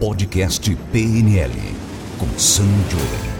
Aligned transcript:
Podcast 0.00 0.74
PNL 0.90 1.52
com 2.18 2.26
Sam 2.38 2.64
Jolen. 2.88 3.30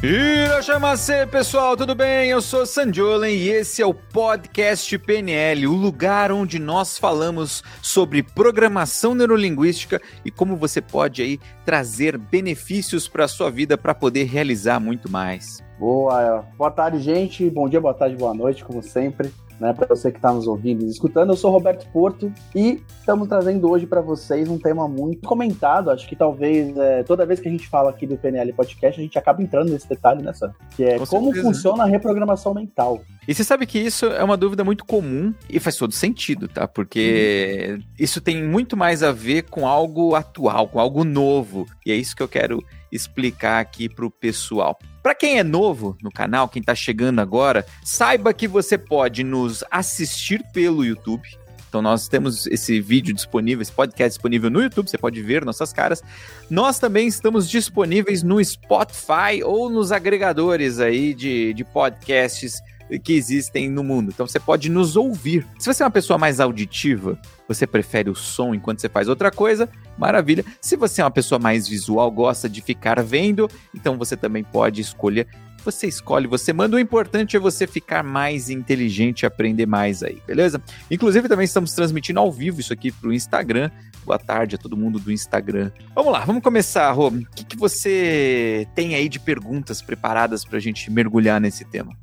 Irachamacê, 0.00 1.26
pessoal, 1.26 1.76
tudo 1.76 1.92
bem? 1.92 2.30
Eu 2.30 2.40
sou 2.40 2.64
Sanjolen 2.64 3.34
e 3.34 3.48
esse 3.48 3.82
é 3.82 3.86
o 3.86 3.92
podcast 3.92 4.96
PNL, 4.96 5.66
o 5.66 5.72
lugar 5.72 6.30
onde 6.30 6.60
nós 6.60 6.96
falamos 6.98 7.64
sobre 7.82 8.22
programação 8.22 9.12
neurolinguística 9.12 10.00
e 10.24 10.30
como 10.30 10.54
você 10.54 10.80
pode 10.80 11.20
aí 11.20 11.40
trazer 11.64 12.16
benefícios 12.16 13.08
para 13.08 13.24
a 13.24 13.28
sua 13.28 13.50
vida 13.50 13.76
para 13.76 13.92
poder 13.92 14.26
realizar 14.26 14.78
muito 14.78 15.10
mais. 15.10 15.64
Boa, 15.80 16.44
boa 16.56 16.70
tarde, 16.70 17.00
gente. 17.00 17.50
Bom 17.50 17.68
dia, 17.68 17.80
boa 17.80 17.92
tarde, 17.92 18.14
boa 18.14 18.32
noite, 18.32 18.64
como 18.64 18.80
sempre 18.84 19.32
né, 19.60 19.72
para 19.72 19.86
você 19.86 20.10
que 20.10 20.18
está 20.18 20.32
nos 20.32 20.46
ouvindo 20.46 20.84
e 20.84 20.88
escutando. 20.88 21.30
Eu 21.30 21.36
sou 21.36 21.50
Roberto 21.50 21.86
Porto 21.90 22.32
e 22.54 22.82
estamos 22.98 23.28
trazendo 23.28 23.70
hoje 23.70 23.86
para 23.86 24.00
vocês 24.00 24.48
um 24.48 24.58
tema 24.58 24.86
muito 24.86 25.26
comentado. 25.26 25.90
Acho 25.90 26.06
que 26.08 26.16
talvez 26.16 26.76
é, 26.76 27.02
toda 27.02 27.26
vez 27.26 27.40
que 27.40 27.48
a 27.48 27.50
gente 27.50 27.68
fala 27.68 27.90
aqui 27.90 28.06
do 28.06 28.16
PNL 28.16 28.52
Podcast, 28.52 29.00
a 29.00 29.02
gente 29.02 29.18
acaba 29.18 29.42
entrando 29.42 29.70
nesse 29.70 29.88
detalhe, 29.88 30.22
nessa, 30.22 30.54
que 30.76 30.84
é 30.84 30.98
Com 30.98 31.06
como 31.06 31.26
certeza. 31.26 31.46
funciona 31.46 31.84
a 31.84 31.86
reprogramação 31.86 32.54
mental. 32.54 33.00
E 33.26 33.34
você 33.34 33.42
sabe 33.42 33.66
que 33.66 33.78
isso 33.78 34.06
é 34.06 34.22
uma 34.22 34.36
dúvida 34.36 34.62
muito 34.62 34.84
comum 34.84 35.34
e 35.50 35.58
faz 35.58 35.76
todo 35.76 35.92
sentido, 35.92 36.46
tá? 36.46 36.68
Porque 36.68 37.70
uhum. 37.76 37.82
isso 37.98 38.20
tem 38.20 38.42
muito 38.42 38.76
mais 38.76 39.02
a 39.02 39.10
ver 39.10 39.42
com 39.42 39.66
algo 39.66 40.14
atual, 40.14 40.68
com 40.68 40.78
algo 40.78 41.02
novo. 41.02 41.66
E 41.84 41.90
é 41.90 41.96
isso 41.96 42.14
que 42.14 42.22
eu 42.22 42.28
quero 42.28 42.62
explicar 42.90 43.60
aqui 43.60 43.88
para 43.88 44.06
o 44.06 44.10
pessoal. 44.10 44.78
Para 45.02 45.14
quem 45.14 45.38
é 45.38 45.44
novo 45.44 45.96
no 46.02 46.10
canal, 46.10 46.48
quem 46.48 46.60
está 46.60 46.74
chegando 46.74 47.20
agora, 47.20 47.64
saiba 47.84 48.34
que 48.34 48.48
você 48.48 48.76
pode 48.76 49.22
nos 49.22 49.62
assistir 49.70 50.42
pelo 50.52 50.84
YouTube. 50.84 51.28
Então 51.68 51.82
nós 51.82 52.08
temos 52.08 52.46
esse 52.46 52.80
vídeo 52.80 53.14
disponível, 53.14 53.60
esse 53.60 53.72
podcast 53.72 54.16
disponível 54.16 54.48
no 54.48 54.62
YouTube, 54.62 54.88
você 54.88 54.96
pode 54.96 55.20
ver 55.20 55.44
nossas 55.44 55.72
caras. 55.72 56.02
Nós 56.48 56.78
também 56.78 57.06
estamos 57.06 57.48
disponíveis 57.48 58.22
no 58.22 58.42
Spotify 58.42 59.42
ou 59.44 59.68
nos 59.68 59.92
agregadores 59.92 60.80
aí 60.80 61.12
de, 61.12 61.52
de 61.52 61.64
podcasts 61.64 62.60
que 63.02 63.12
existem 63.12 63.68
no 63.68 63.82
mundo. 63.82 64.10
Então 64.12 64.26
você 64.26 64.38
pode 64.38 64.68
nos 64.68 64.96
ouvir. 64.96 65.46
Se 65.58 65.72
você 65.72 65.82
é 65.82 65.86
uma 65.86 65.90
pessoa 65.90 66.18
mais 66.18 66.40
auditiva, 66.40 67.18
você 67.48 67.66
prefere 67.66 68.10
o 68.10 68.14
som 68.14 68.54
enquanto 68.54 68.80
você 68.80 68.88
faz 68.88 69.08
outra 69.08 69.30
coisa, 69.30 69.68
maravilha. 69.98 70.44
Se 70.60 70.76
você 70.76 71.00
é 71.00 71.04
uma 71.04 71.10
pessoa 71.10 71.38
mais 71.38 71.66
visual, 71.68 72.10
gosta 72.10 72.48
de 72.48 72.60
ficar 72.60 73.02
vendo, 73.02 73.48
então 73.74 73.96
você 73.96 74.16
também 74.16 74.44
pode 74.44 74.80
escolher. 74.80 75.26
Você 75.64 75.88
escolhe, 75.88 76.28
você 76.28 76.52
manda. 76.52 76.76
O 76.76 76.78
importante 76.78 77.36
é 77.36 77.40
você 77.40 77.66
ficar 77.66 78.04
mais 78.04 78.48
inteligente 78.48 79.22
e 79.22 79.26
aprender 79.26 79.66
mais 79.66 80.00
aí, 80.00 80.22
beleza? 80.24 80.62
Inclusive, 80.88 81.28
também 81.28 81.44
estamos 81.44 81.72
transmitindo 81.72 82.20
ao 82.20 82.30
vivo 82.30 82.60
isso 82.60 82.72
aqui 82.72 82.92
para 82.92 83.08
o 83.08 83.12
Instagram. 83.12 83.68
Boa 84.04 84.18
tarde 84.18 84.54
a 84.54 84.58
todo 84.58 84.76
mundo 84.76 85.00
do 85.00 85.10
Instagram. 85.10 85.72
Vamos 85.92 86.12
lá, 86.12 86.24
vamos 86.24 86.40
começar, 86.40 86.92
Rô. 86.92 87.08
O 87.08 87.26
que, 87.34 87.44
que 87.44 87.56
você 87.56 88.68
tem 88.76 88.94
aí 88.94 89.08
de 89.08 89.18
perguntas 89.18 89.82
preparadas 89.82 90.44
para 90.44 90.58
a 90.58 90.60
gente 90.60 90.88
mergulhar 90.88 91.40
nesse 91.40 91.64
tema? 91.64 91.96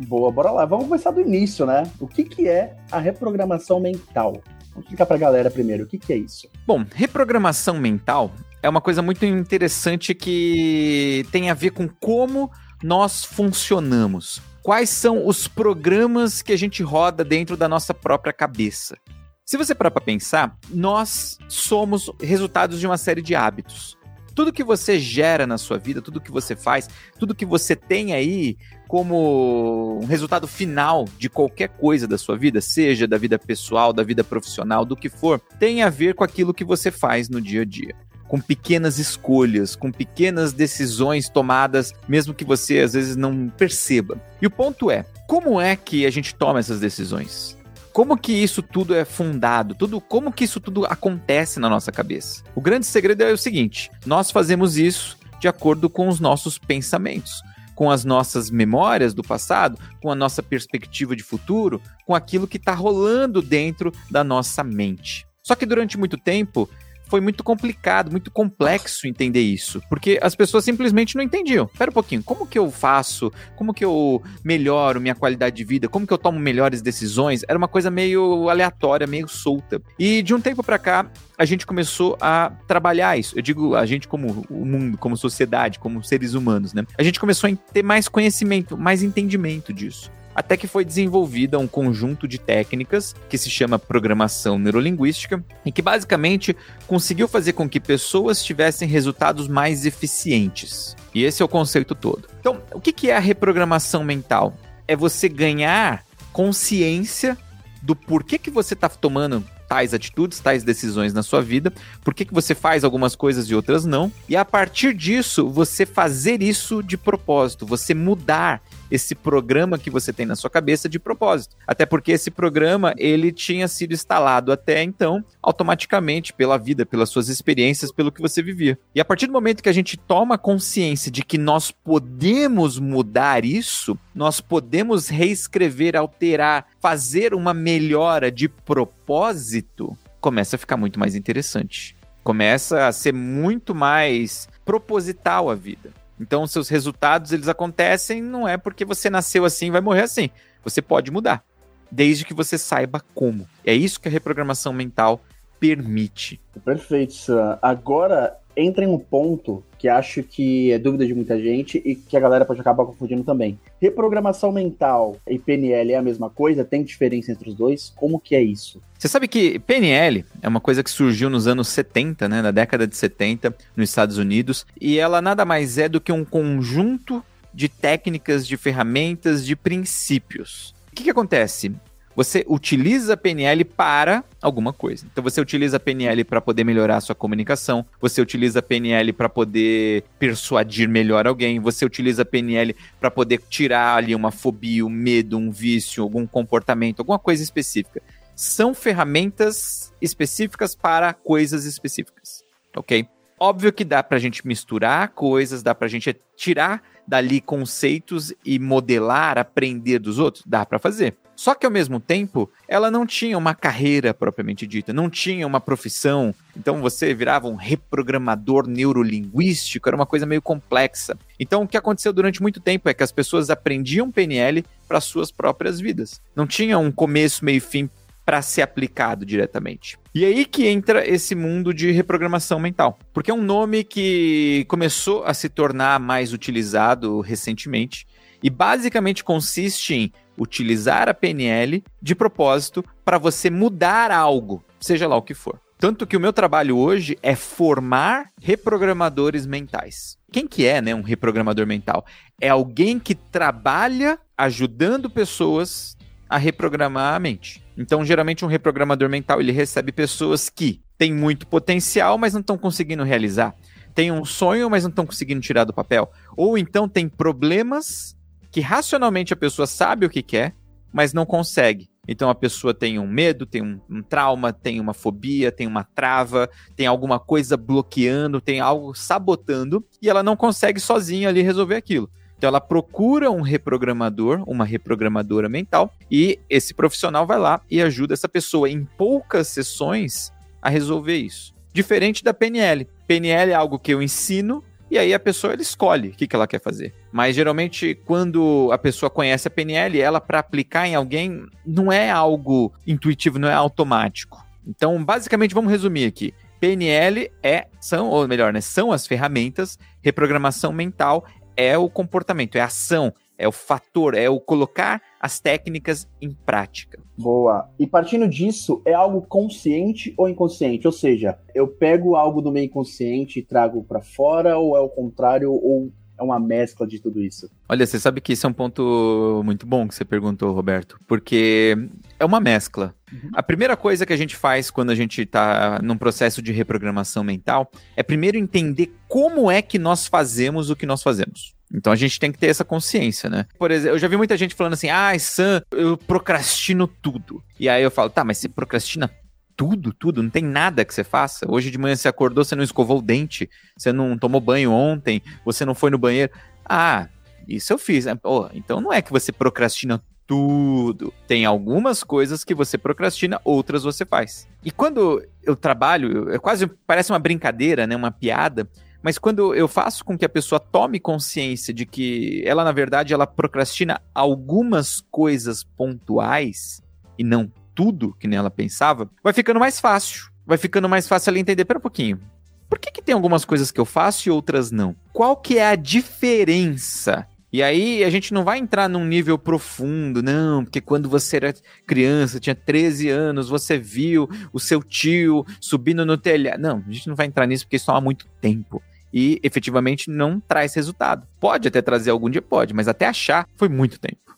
Boa, 0.00 0.30
bora 0.30 0.50
lá. 0.50 0.64
Vamos 0.64 0.86
começar 0.86 1.10
do 1.10 1.20
início, 1.20 1.64
né? 1.64 1.84
O 2.00 2.06
que, 2.06 2.24
que 2.24 2.48
é 2.48 2.76
a 2.90 2.98
reprogramação 2.98 3.78
mental? 3.80 4.42
Vamos 4.70 4.86
explicar 4.86 5.06
pra 5.06 5.16
galera 5.16 5.50
primeiro, 5.50 5.84
o 5.84 5.86
que, 5.86 5.98
que 5.98 6.12
é 6.12 6.16
isso? 6.16 6.48
Bom, 6.66 6.84
reprogramação 6.94 7.78
mental 7.78 8.32
é 8.60 8.68
uma 8.68 8.80
coisa 8.80 9.02
muito 9.02 9.24
interessante 9.24 10.14
que 10.14 11.24
tem 11.30 11.48
a 11.48 11.54
ver 11.54 11.70
com 11.70 11.86
como 11.88 12.50
nós 12.82 13.24
funcionamos. 13.24 14.42
Quais 14.62 14.88
são 14.88 15.26
os 15.26 15.46
programas 15.46 16.42
que 16.42 16.52
a 16.52 16.56
gente 16.56 16.82
roda 16.82 17.22
dentro 17.22 17.56
da 17.56 17.68
nossa 17.68 17.92
própria 17.92 18.32
cabeça? 18.32 18.96
Se 19.44 19.58
você 19.58 19.74
parar 19.74 19.90
para 19.90 20.00
pensar, 20.00 20.56
nós 20.70 21.38
somos 21.48 22.10
resultados 22.20 22.80
de 22.80 22.86
uma 22.86 22.96
série 22.96 23.20
de 23.20 23.34
hábitos. 23.34 23.96
Tudo 24.34 24.52
que 24.52 24.64
você 24.64 24.98
gera 24.98 25.46
na 25.46 25.58
sua 25.58 25.78
vida, 25.78 26.00
tudo 26.00 26.20
que 26.20 26.30
você 26.30 26.56
faz, 26.56 26.88
tudo 27.18 27.34
que 27.34 27.44
você 27.44 27.76
tem 27.76 28.14
aí 28.14 28.56
como 28.88 30.00
um 30.02 30.06
resultado 30.06 30.46
final 30.46 31.04
de 31.18 31.28
qualquer 31.28 31.68
coisa 31.68 32.06
da 32.06 32.18
sua 32.18 32.36
vida, 32.36 32.60
seja 32.60 33.06
da 33.06 33.18
vida 33.18 33.38
pessoal, 33.38 33.92
da 33.92 34.02
vida 34.02 34.22
profissional, 34.22 34.84
do 34.84 34.96
que 34.96 35.08
for, 35.08 35.40
tem 35.58 35.82
a 35.82 35.90
ver 35.90 36.14
com 36.14 36.24
aquilo 36.24 36.54
que 36.54 36.64
você 36.64 36.90
faz 36.90 37.28
no 37.28 37.40
dia 37.40 37.62
a 37.62 37.64
dia 37.64 37.94
com 38.26 38.40
pequenas 38.40 38.98
escolhas, 38.98 39.76
com 39.76 39.92
pequenas 39.92 40.52
decisões 40.52 41.28
tomadas, 41.28 41.92
mesmo 42.08 42.34
que 42.34 42.44
você 42.44 42.80
às 42.80 42.94
vezes 42.94 43.14
não 43.14 43.48
perceba. 43.48 44.20
E 44.40 44.46
o 44.46 44.50
ponto 44.50 44.90
é, 44.90 45.04
como 45.28 45.60
é 45.60 45.76
que 45.76 46.04
a 46.04 46.10
gente 46.10 46.34
toma 46.34 46.58
essas 46.58 46.80
decisões? 46.80 47.56
Como 47.92 48.16
que 48.16 48.32
isso 48.32 48.60
tudo 48.60 48.92
é 48.92 49.04
fundado? 49.04 49.74
Tudo, 49.74 50.00
como 50.00 50.32
que 50.32 50.44
isso 50.44 50.58
tudo 50.58 50.84
acontece 50.86 51.60
na 51.60 51.68
nossa 51.68 51.92
cabeça? 51.92 52.42
O 52.54 52.60
grande 52.60 52.86
segredo 52.86 53.22
é 53.22 53.32
o 53.32 53.38
seguinte: 53.38 53.88
nós 54.04 54.32
fazemos 54.32 54.76
isso 54.76 55.16
de 55.38 55.46
acordo 55.46 55.88
com 55.88 56.08
os 56.08 56.18
nossos 56.18 56.58
pensamentos 56.58 57.40
com 57.74 57.90
as 57.90 58.04
nossas 58.04 58.50
memórias 58.50 59.14
do 59.14 59.22
passado, 59.22 59.78
com 60.00 60.10
a 60.10 60.14
nossa 60.14 60.42
perspectiva 60.42 61.14
de 61.16 61.22
futuro, 61.22 61.80
com 62.06 62.14
aquilo 62.14 62.46
que 62.46 62.56
está 62.56 62.72
rolando 62.72 63.42
dentro 63.42 63.92
da 64.10 64.22
nossa 64.22 64.62
mente. 64.62 65.26
Só 65.42 65.54
que 65.54 65.66
durante 65.66 65.98
muito 65.98 66.16
tempo 66.16 66.68
foi 67.14 67.20
muito 67.20 67.44
complicado, 67.44 68.10
muito 68.10 68.28
complexo 68.28 69.06
entender 69.06 69.40
isso, 69.40 69.80
porque 69.88 70.18
as 70.20 70.34
pessoas 70.34 70.64
simplesmente 70.64 71.14
não 71.14 71.22
entendiam. 71.22 71.70
Espera 71.72 71.88
um 71.88 71.94
pouquinho, 71.94 72.24
como 72.24 72.44
que 72.44 72.58
eu 72.58 72.68
faço? 72.72 73.32
Como 73.54 73.72
que 73.72 73.84
eu 73.84 74.20
melhoro 74.42 75.00
minha 75.00 75.14
qualidade 75.14 75.54
de 75.54 75.62
vida? 75.62 75.88
Como 75.88 76.04
que 76.04 76.12
eu 76.12 76.18
tomo 76.18 76.40
melhores 76.40 76.82
decisões? 76.82 77.44
Era 77.46 77.56
uma 77.56 77.68
coisa 77.68 77.88
meio 77.88 78.48
aleatória, 78.48 79.06
meio 79.06 79.28
solta. 79.28 79.80
E 79.96 80.22
de 80.22 80.34
um 80.34 80.40
tempo 80.40 80.60
para 80.64 80.76
cá, 80.76 81.08
a 81.38 81.44
gente 81.44 81.64
começou 81.64 82.18
a 82.20 82.50
trabalhar 82.66 83.16
isso. 83.16 83.38
Eu 83.38 83.42
digo 83.42 83.76
a 83.76 83.86
gente 83.86 84.08
como 84.08 84.44
o 84.50 84.66
mundo, 84.66 84.98
como 84.98 85.16
sociedade, 85.16 85.78
como 85.78 86.02
seres 86.02 86.34
humanos, 86.34 86.74
né? 86.74 86.84
A 86.98 87.02
gente 87.04 87.20
começou 87.20 87.48
a 87.48 87.54
ter 87.72 87.84
mais 87.84 88.08
conhecimento, 88.08 88.76
mais 88.76 89.04
entendimento 89.04 89.72
disso 89.72 90.10
até 90.34 90.56
que 90.56 90.66
foi 90.66 90.84
desenvolvida 90.84 91.58
um 91.58 91.66
conjunto 91.66 92.26
de 92.26 92.38
técnicas 92.38 93.14
que 93.28 93.38
se 93.38 93.48
chama 93.48 93.78
programação 93.78 94.58
neurolinguística 94.58 95.44
e 95.64 95.70
que 95.70 95.80
basicamente 95.80 96.56
conseguiu 96.86 97.28
fazer 97.28 97.52
com 97.52 97.68
que 97.68 97.80
pessoas 97.80 98.42
tivessem 98.42 98.88
resultados 98.88 99.48
mais 99.48 99.86
eficientes. 99.86 100.96
E 101.14 101.22
esse 101.22 101.42
é 101.42 101.44
o 101.44 101.48
conceito 101.48 101.94
todo. 101.94 102.28
Então, 102.40 102.60
o 102.72 102.80
que 102.80 103.10
é 103.10 103.16
a 103.16 103.20
reprogramação 103.20 104.02
mental? 104.02 104.54
É 104.88 104.96
você 104.96 105.28
ganhar 105.28 106.04
consciência 106.32 107.38
do 107.80 107.94
porquê 107.94 108.38
que 108.38 108.50
você 108.50 108.74
está 108.74 108.88
tomando 108.88 109.44
tais 109.68 109.94
atitudes, 109.94 110.40
tais 110.40 110.62
decisões 110.62 111.12
na 111.12 111.22
sua 111.22 111.40
vida, 111.40 111.72
por 112.02 112.14
que, 112.14 112.24
que 112.24 112.34
você 112.34 112.54
faz 112.54 112.84
algumas 112.84 113.16
coisas 113.16 113.48
e 113.48 113.54
outras 113.54 113.84
não, 113.84 114.12
e 114.28 114.36
a 114.36 114.44
partir 114.44 114.94
disso 114.94 115.48
você 115.48 115.86
fazer 115.86 116.42
isso 116.42 116.82
de 116.82 116.96
propósito, 116.96 117.66
você 117.66 117.94
mudar 117.94 118.62
esse 118.94 119.14
programa 119.14 119.78
que 119.78 119.90
você 119.90 120.12
tem 120.12 120.24
na 120.24 120.36
sua 120.36 120.48
cabeça 120.48 120.88
de 120.88 120.98
propósito. 120.98 121.56
Até 121.66 121.84
porque 121.84 122.12
esse 122.12 122.30
programa, 122.30 122.94
ele 122.96 123.32
tinha 123.32 123.66
sido 123.66 123.92
instalado 123.92 124.52
até 124.52 124.82
então 124.82 125.24
automaticamente 125.42 126.32
pela 126.32 126.56
vida, 126.56 126.86
pelas 126.86 127.08
suas 127.08 127.28
experiências, 127.28 127.90
pelo 127.90 128.12
que 128.12 128.20
você 128.20 128.42
vivia. 128.42 128.78
E 128.94 129.00
a 129.00 129.04
partir 129.04 129.26
do 129.26 129.32
momento 129.32 129.62
que 129.62 129.68
a 129.68 129.72
gente 129.72 129.96
toma 129.96 130.38
consciência 130.38 131.10
de 131.10 131.24
que 131.24 131.36
nós 131.36 131.70
podemos 131.70 132.78
mudar 132.78 133.44
isso, 133.44 133.98
nós 134.14 134.40
podemos 134.40 135.08
reescrever, 135.08 135.96
alterar, 135.96 136.66
fazer 136.80 137.34
uma 137.34 137.52
melhora 137.52 138.30
de 138.30 138.48
propósito, 138.48 139.96
começa 140.20 140.56
a 140.56 140.58
ficar 140.58 140.76
muito 140.76 141.00
mais 141.00 141.14
interessante. 141.14 141.96
Começa 142.22 142.86
a 142.86 142.92
ser 142.92 143.12
muito 143.12 143.74
mais 143.74 144.48
proposital 144.64 145.50
a 145.50 145.54
vida. 145.54 146.03
Então, 146.18 146.46
seus 146.46 146.68
resultados, 146.68 147.32
eles 147.32 147.48
acontecem, 147.48 148.22
não 148.22 148.46
é 148.46 148.56
porque 148.56 148.84
você 148.84 149.10
nasceu 149.10 149.44
assim 149.44 149.66
e 149.66 149.70
vai 149.70 149.80
morrer 149.80 150.02
assim. 150.02 150.30
Você 150.62 150.80
pode 150.80 151.10
mudar, 151.10 151.44
desde 151.90 152.24
que 152.24 152.32
você 152.32 152.56
saiba 152.56 153.02
como. 153.14 153.48
É 153.64 153.74
isso 153.74 154.00
que 154.00 154.08
a 154.08 154.10
reprogramação 154.10 154.72
mental 154.72 155.20
permite. 155.58 156.40
Perfeito, 156.64 157.14
Sam. 157.14 157.58
Agora, 157.60 158.36
entra 158.56 158.84
em 158.84 158.88
um 158.88 158.98
ponto 158.98 159.62
que 159.78 159.88
acho 159.88 160.22
que 160.22 160.72
é 160.72 160.78
dúvida 160.78 161.06
de 161.06 161.14
muita 161.14 161.38
gente 161.38 161.82
e 161.84 161.94
que 161.94 162.16
a 162.16 162.20
galera 162.20 162.44
pode 162.44 162.60
acabar 162.60 162.86
confundindo 162.86 163.22
também. 163.22 163.58
Reprogramação 163.80 164.50
mental 164.50 165.16
e 165.28 165.38
PNL 165.38 165.92
é 165.92 165.96
a 165.96 166.02
mesma 166.02 166.30
coisa? 166.30 166.64
Tem 166.64 166.82
diferença 166.82 167.32
entre 167.32 167.50
os 167.50 167.54
dois? 167.54 167.92
Como 167.94 168.18
que 168.18 168.34
é 168.34 168.42
isso? 168.42 168.80
Você 168.98 169.08
sabe 169.08 169.28
que 169.28 169.58
PNL 169.58 170.24
é 170.40 170.48
uma 170.48 170.60
coisa 170.60 170.82
que 170.82 170.90
surgiu 170.90 171.28
nos 171.28 171.46
anos 171.46 171.68
70, 171.68 172.28
né, 172.28 172.40
na 172.40 172.50
década 172.50 172.86
de 172.86 172.96
70, 172.96 173.54
nos 173.76 173.90
Estados 173.90 174.16
Unidos, 174.16 174.64
e 174.80 174.98
ela 174.98 175.20
nada 175.20 175.44
mais 175.44 175.76
é 175.76 175.88
do 175.88 176.00
que 176.00 176.12
um 176.12 176.24
conjunto 176.24 177.22
de 177.52 177.68
técnicas, 177.68 178.46
de 178.46 178.56
ferramentas, 178.56 179.44
de 179.44 179.54
princípios. 179.54 180.74
O 180.90 180.94
que, 180.94 181.04
que 181.04 181.10
acontece? 181.10 181.72
Você 182.14 182.44
utiliza 182.48 183.14
a 183.14 183.16
PNL 183.16 183.64
para 183.64 184.24
alguma 184.40 184.72
coisa. 184.72 185.06
Então 185.10 185.22
você 185.22 185.40
utiliza 185.40 185.76
a 185.76 185.80
PNL 185.80 186.24
para 186.24 186.40
poder 186.40 186.64
melhorar 186.64 186.96
a 186.96 187.00
sua 187.00 187.14
comunicação, 187.14 187.84
você 188.00 188.20
utiliza 188.20 188.60
a 188.60 188.62
PNL 188.62 189.12
para 189.12 189.28
poder 189.28 190.04
persuadir 190.18 190.88
melhor 190.88 191.26
alguém, 191.26 191.58
você 191.58 191.84
utiliza 191.84 192.22
a 192.22 192.24
PNL 192.24 192.74
para 193.00 193.10
poder 193.10 193.40
tirar 193.48 193.96
ali 193.96 194.14
uma 194.14 194.30
fobia, 194.30 194.84
um 194.84 194.90
medo, 194.90 195.36
um 195.36 195.50
vício, 195.50 196.02
algum 196.02 196.26
comportamento, 196.26 197.00
alguma 197.00 197.18
coisa 197.18 197.42
específica. 197.42 198.02
são 198.36 198.74
ferramentas 198.74 199.92
específicas 200.02 200.74
para 200.74 201.14
coisas 201.14 201.64
específicas, 201.64 202.42
ok? 202.76 203.06
Óbvio 203.38 203.72
que 203.72 203.84
dá 203.84 204.02
pra 204.02 204.18
gente 204.18 204.46
misturar 204.46 205.08
coisas, 205.08 205.62
dá 205.62 205.74
pra 205.74 205.88
gente 205.88 206.16
tirar 206.36 206.82
dali 207.06 207.40
conceitos 207.40 208.32
e 208.44 208.58
modelar, 208.58 209.38
aprender 209.38 209.98
dos 209.98 210.18
outros, 210.18 210.44
dá 210.46 210.64
para 210.64 210.78
fazer. 210.78 211.16
Só 211.36 211.54
que 211.54 211.66
ao 211.66 211.72
mesmo 211.72 211.98
tempo, 211.98 212.48
ela 212.68 212.90
não 212.90 213.04
tinha 213.04 213.36
uma 213.36 213.54
carreira 213.54 214.14
propriamente 214.14 214.66
dita, 214.66 214.92
não 214.92 215.10
tinha 215.10 215.46
uma 215.46 215.60
profissão. 215.60 216.32
Então 216.56 216.80
você 216.80 217.12
virava 217.12 217.48
um 217.48 217.56
reprogramador 217.56 218.68
neurolinguístico, 218.68 219.88
era 219.88 219.96
uma 219.96 220.06
coisa 220.06 220.26
meio 220.26 220.40
complexa. 220.40 221.18
Então 221.38 221.62
o 221.62 221.68
que 221.68 221.76
aconteceu 221.76 222.12
durante 222.12 222.40
muito 222.40 222.60
tempo 222.60 222.88
é 222.88 222.94
que 222.94 223.02
as 223.02 223.10
pessoas 223.10 223.50
aprendiam 223.50 224.12
PNL 224.12 224.64
para 224.86 225.00
suas 225.00 225.32
próprias 225.32 225.80
vidas. 225.80 226.20
Não 226.36 226.46
tinha 226.46 226.78
um 226.78 226.92
começo, 226.92 227.44
meio 227.44 227.58
e 227.58 227.60
fim 227.60 227.90
para 228.24 228.42
ser 228.42 228.62
aplicado 228.62 229.26
diretamente. 229.26 229.98
E 230.14 230.24
aí 230.24 230.44
que 230.44 230.66
entra 230.66 231.06
esse 231.06 231.34
mundo 231.34 231.74
de 231.74 231.90
reprogramação 231.90 232.58
mental, 232.58 232.98
porque 233.12 233.30
é 233.30 233.34
um 233.34 233.42
nome 233.42 233.84
que 233.84 234.64
começou 234.68 235.24
a 235.24 235.34
se 235.34 235.48
tornar 235.48 236.00
mais 236.00 236.32
utilizado 236.32 237.20
recentemente 237.20 238.06
e 238.42 238.50
basicamente 238.50 239.24
consiste 239.24 239.94
em 239.94 240.12
utilizar 240.36 241.08
a 241.08 241.14
PNL 241.14 241.82
de 242.00 242.14
propósito 242.14 242.84
para 243.04 243.18
você 243.18 243.50
mudar 243.50 244.10
algo, 244.10 244.64
seja 244.80 245.06
lá 245.06 245.16
o 245.16 245.22
que 245.22 245.34
for. 245.34 245.60
Tanto 245.78 246.06
que 246.06 246.16
o 246.16 246.20
meu 246.20 246.32
trabalho 246.32 246.78
hoje 246.78 247.18
é 247.22 247.34
formar 247.34 248.30
reprogramadores 248.40 249.46
mentais. 249.46 250.16
Quem 250.30 250.46
que 250.46 250.66
é, 250.66 250.80
né, 250.80 250.94
um 250.94 251.02
reprogramador 251.02 251.66
mental? 251.66 252.04
É 252.40 252.48
alguém 252.48 252.98
que 252.98 253.14
trabalha 253.14 254.18
ajudando 254.36 255.10
pessoas 255.10 255.96
a 256.28 256.38
reprogramar 256.38 257.14
a 257.14 257.18
mente. 257.18 257.63
Então, 257.76 258.04
geralmente, 258.04 258.44
um 258.44 258.48
reprogramador 258.48 259.08
mental 259.08 259.40
ele 259.40 259.52
recebe 259.52 259.90
pessoas 259.92 260.48
que 260.48 260.80
têm 260.96 261.12
muito 261.12 261.46
potencial, 261.46 262.16
mas 262.16 262.32
não 262.32 262.40
estão 262.40 262.56
conseguindo 262.56 263.02
realizar. 263.02 263.54
Tem 263.94 264.10
um 264.10 264.24
sonho, 264.24 264.70
mas 264.70 264.82
não 264.82 264.90
estão 264.90 265.06
conseguindo 265.06 265.40
tirar 265.40 265.64
do 265.64 265.72
papel. 265.72 266.10
Ou 266.36 266.58
então 266.58 266.88
tem 266.88 267.08
problemas 267.08 268.16
que 268.50 268.60
racionalmente 268.60 269.32
a 269.32 269.36
pessoa 269.36 269.66
sabe 269.66 270.06
o 270.06 270.10
que 270.10 270.22
quer, 270.22 270.54
mas 270.92 271.12
não 271.12 271.26
consegue. 271.26 271.88
Então 272.06 272.28
a 272.28 272.34
pessoa 272.34 272.74
tem 272.74 272.98
um 272.98 273.06
medo, 273.06 273.46
tem 273.46 273.62
um, 273.62 273.80
um, 273.88 274.02
trauma, 274.02 274.52
tem 274.52 274.78
uma 274.78 274.92
fobia, 274.92 275.50
tem 275.50 275.66
uma 275.66 275.84
trava, 275.84 276.48
tem 276.76 276.86
alguma 276.86 277.18
coisa 277.18 277.56
bloqueando, 277.56 278.40
tem 278.40 278.60
algo 278.60 278.94
sabotando 278.94 279.84
e 280.00 280.08
ela 280.08 280.22
não 280.22 280.36
consegue 280.36 280.78
sozinha 280.78 281.28
ali 281.28 281.42
resolver 281.42 281.76
aquilo. 281.76 282.10
Então 282.36 282.48
ela 282.48 282.60
procura 282.60 283.30
um 283.30 283.40
reprogramador, 283.40 284.42
uma 284.46 284.64
reprogramadora 284.64 285.48
mental, 285.48 285.92
e 286.10 286.38
esse 286.48 286.74
profissional 286.74 287.26
vai 287.26 287.38
lá 287.38 287.60
e 287.70 287.80
ajuda 287.80 288.14
essa 288.14 288.28
pessoa 288.28 288.68
em 288.68 288.84
poucas 288.84 289.48
sessões 289.48 290.32
a 290.60 290.68
resolver 290.68 291.16
isso. 291.16 291.54
Diferente 291.72 292.22
da 292.22 292.32
PNL. 292.32 292.88
PNL 293.06 293.50
é 293.50 293.54
algo 293.54 293.78
que 293.78 293.92
eu 293.92 294.02
ensino 294.02 294.62
e 294.90 294.98
aí 294.98 295.12
a 295.12 295.18
pessoa 295.18 295.52
ela 295.52 295.62
escolhe 295.62 296.10
o 296.10 296.12
que, 296.12 296.26
que 296.26 296.36
ela 296.36 296.46
quer 296.46 296.60
fazer. 296.60 296.94
Mas 297.10 297.34
geralmente, 297.34 297.94
quando 298.04 298.70
a 298.72 298.78
pessoa 298.78 299.10
conhece 299.10 299.48
a 299.48 299.50
PNL, 299.50 300.00
ela 300.00 300.20
para 300.20 300.38
aplicar 300.38 300.86
em 300.86 300.94
alguém 300.94 301.46
não 301.66 301.90
é 301.90 302.10
algo 302.10 302.72
intuitivo, 302.86 303.38
não 303.38 303.48
é 303.48 303.54
automático. 303.54 304.44
Então, 304.66 305.02
basicamente, 305.04 305.54
vamos 305.54 305.72
resumir 305.72 306.06
aqui. 306.06 306.32
PNL 306.60 307.30
é, 307.42 307.66
são, 307.80 308.08
ou 308.08 308.26
melhor, 308.28 308.52
né, 308.52 308.60
são 308.60 308.92
as 308.92 309.06
ferramentas, 309.06 309.78
reprogramação 310.00 310.72
mental 310.72 311.26
é 311.56 311.76
o 311.76 311.88
comportamento, 311.88 312.56
é 312.56 312.60
a 312.60 312.66
ação, 312.66 313.12
é 313.36 313.46
o 313.48 313.52
fator, 313.52 314.14
é 314.14 314.28
o 314.28 314.40
colocar 314.40 315.00
as 315.20 315.40
técnicas 315.40 316.08
em 316.20 316.32
prática. 316.32 317.00
Boa. 317.16 317.68
E 317.78 317.86
partindo 317.86 318.28
disso, 318.28 318.82
é 318.84 318.92
algo 318.92 319.22
consciente 319.22 320.14
ou 320.16 320.28
inconsciente? 320.28 320.86
Ou 320.86 320.92
seja, 320.92 321.38
eu 321.54 321.68
pego 321.68 322.16
algo 322.16 322.40
do 322.40 322.52
meio 322.52 322.66
inconsciente 322.66 323.38
e 323.38 323.42
trago 323.42 323.84
para 323.84 324.00
fora, 324.00 324.58
ou 324.58 324.76
é 324.76 324.80
o 324.80 324.88
contrário, 324.88 325.52
ou 325.52 325.90
é 326.18 326.22
uma 326.22 326.38
mescla 326.38 326.86
de 326.86 327.00
tudo 327.00 327.22
isso? 327.22 327.50
Olha, 327.68 327.86
você 327.86 327.98
sabe 327.98 328.20
que 328.20 328.32
isso 328.32 328.46
é 328.46 328.50
um 328.50 328.52
ponto 328.52 329.42
muito 329.44 329.66
bom 329.66 329.86
que 329.86 329.94
você 329.94 330.04
perguntou, 330.04 330.52
Roberto, 330.52 330.98
porque 331.06 331.76
é 332.18 332.24
uma 332.24 332.40
mescla. 332.40 332.94
Uhum. 333.12 333.30
A 333.32 333.42
primeira 333.42 333.76
coisa 333.76 334.04
que 334.04 334.12
a 334.12 334.16
gente 334.16 334.36
faz 334.36 334.70
quando 334.70 334.90
a 334.90 334.94
gente 334.94 335.22
está 335.22 335.80
num 335.82 335.96
processo 335.96 336.42
de 336.42 336.52
reprogramação 336.52 337.22
mental 337.24 337.70
é 337.96 338.02
primeiro 338.02 338.36
entender 338.36 338.92
como 339.08 339.50
é 339.50 339.62
que 339.62 339.78
nós 339.78 340.06
fazemos 340.06 340.70
o 340.70 340.76
que 340.76 340.86
nós 340.86 341.02
fazemos. 341.02 341.54
Então 341.72 341.92
a 341.92 341.96
gente 341.96 342.20
tem 342.20 342.30
que 342.30 342.38
ter 342.38 342.46
essa 342.46 342.64
consciência, 342.64 343.28
né? 343.28 343.46
Por 343.58 343.70
exemplo, 343.70 343.96
eu 343.96 343.98
já 343.98 344.06
vi 344.06 344.16
muita 344.16 344.36
gente 344.36 344.54
falando 344.54 344.74
assim: 344.74 344.90
ah, 344.90 345.18
Sam, 345.18 345.62
eu 345.72 345.96
procrastino 345.96 346.86
tudo. 346.86 347.42
E 347.58 347.68
aí 347.68 347.82
eu 347.82 347.90
falo, 347.90 348.10
tá, 348.10 348.22
mas 348.22 348.38
você 348.38 348.48
procrastina 348.48 349.10
tudo, 349.56 349.92
tudo, 349.92 350.22
não 350.22 350.30
tem 350.30 350.42
nada 350.42 350.84
que 350.84 350.94
você 350.94 351.04
faça. 351.04 351.46
Hoje 351.48 351.70
de 351.70 351.78
manhã 351.78 351.96
você 351.96 352.08
acordou, 352.08 352.44
você 352.44 352.54
não 352.54 352.64
escovou 352.64 352.98
o 352.98 353.02
dente, 353.02 353.48
você 353.76 353.92
não 353.92 354.16
tomou 354.18 354.40
banho 354.40 354.72
ontem, 354.72 355.22
você 355.44 355.64
não 355.64 355.74
foi 355.74 355.90
no 355.90 355.98
banheiro. 355.98 356.32
Ah, 356.64 357.08
isso 357.48 357.72
eu 357.72 357.78
fiz. 357.78 358.06
Oh, 358.22 358.48
então 358.52 358.80
não 358.80 358.92
é 358.92 359.02
que 359.02 359.12
você 359.12 359.32
procrastina 359.32 360.02
tudo. 360.26 361.12
Tem 361.26 361.44
algumas 361.44 362.02
coisas 362.02 362.44
que 362.44 362.54
você 362.54 362.78
procrastina, 362.78 363.40
outras 363.44 363.82
você 363.82 364.04
faz. 364.04 364.48
E 364.64 364.70
quando 364.70 365.22
eu 365.42 365.54
trabalho, 365.54 366.30
é 366.32 366.38
quase 366.38 366.66
parece 366.66 367.12
uma 367.12 367.18
brincadeira, 367.18 367.86
né, 367.86 367.94
uma 367.94 368.10
piada, 368.10 368.68
mas 369.02 369.18
quando 369.18 369.54
eu 369.54 369.68
faço 369.68 370.04
com 370.04 370.16
que 370.16 370.24
a 370.24 370.28
pessoa 370.28 370.58
tome 370.58 370.98
consciência 370.98 371.74
de 371.74 371.84
que 371.84 372.42
ela 372.46 372.64
na 372.64 372.72
verdade 372.72 373.12
ela 373.12 373.26
procrastina 373.26 374.00
algumas 374.14 375.02
coisas 375.10 375.62
pontuais 375.62 376.82
e 377.18 377.22
não 377.22 377.52
tudo 377.74 378.14
que 378.14 378.26
nem 378.26 378.38
ela 378.38 378.50
pensava, 378.50 379.10
vai 379.22 379.32
ficando 379.32 379.60
mais 379.60 379.78
fácil. 379.78 380.32
Vai 380.46 380.56
ficando 380.56 380.88
mais 380.88 381.08
fácil 381.08 381.30
ela 381.30 381.38
entender, 381.38 381.64
pera 381.64 381.78
um 381.78 381.82
pouquinho. 381.82 382.20
Por 382.68 382.78
que, 382.78 382.90
que 382.90 383.02
tem 383.02 383.14
algumas 383.14 383.44
coisas 383.44 383.70
que 383.70 383.80
eu 383.80 383.84
faço 383.84 384.28
e 384.28 384.32
outras 384.32 384.70
não? 384.70 384.96
Qual 385.12 385.36
que 385.36 385.58
é 385.58 385.66
a 385.66 385.76
diferença? 385.76 387.26
E 387.54 387.62
aí 387.62 388.02
a 388.02 388.10
gente 388.10 388.34
não 388.34 388.42
vai 388.42 388.58
entrar 388.58 388.88
num 388.88 389.04
nível 389.04 389.38
profundo, 389.38 390.20
não, 390.20 390.64
porque 390.64 390.80
quando 390.80 391.08
você 391.08 391.36
era 391.36 391.54
criança, 391.86 392.40
tinha 392.40 392.52
13 392.52 393.08
anos, 393.10 393.48
você 393.48 393.78
viu 393.78 394.28
o 394.52 394.58
seu 394.58 394.82
tio 394.82 395.46
subindo 395.60 396.04
no 396.04 396.18
telhado. 396.18 396.60
Não, 396.60 396.82
a 396.84 396.90
gente 396.90 397.06
não 397.06 397.14
vai 397.14 397.26
entrar 397.26 397.46
nisso 397.46 397.64
porque 397.64 397.76
isso 397.76 397.86
toma 397.86 398.00
muito 398.00 398.26
tempo 398.40 398.82
e 399.12 399.38
efetivamente 399.40 400.10
não 400.10 400.40
traz 400.40 400.74
resultado. 400.74 401.28
Pode 401.38 401.68
até 401.68 401.80
trazer 401.80 402.10
algum 402.10 402.28
dia, 402.28 402.42
pode, 402.42 402.74
mas 402.74 402.88
até 402.88 403.06
achar 403.06 403.46
foi 403.54 403.68
muito 403.68 404.00
tempo. 404.00 404.36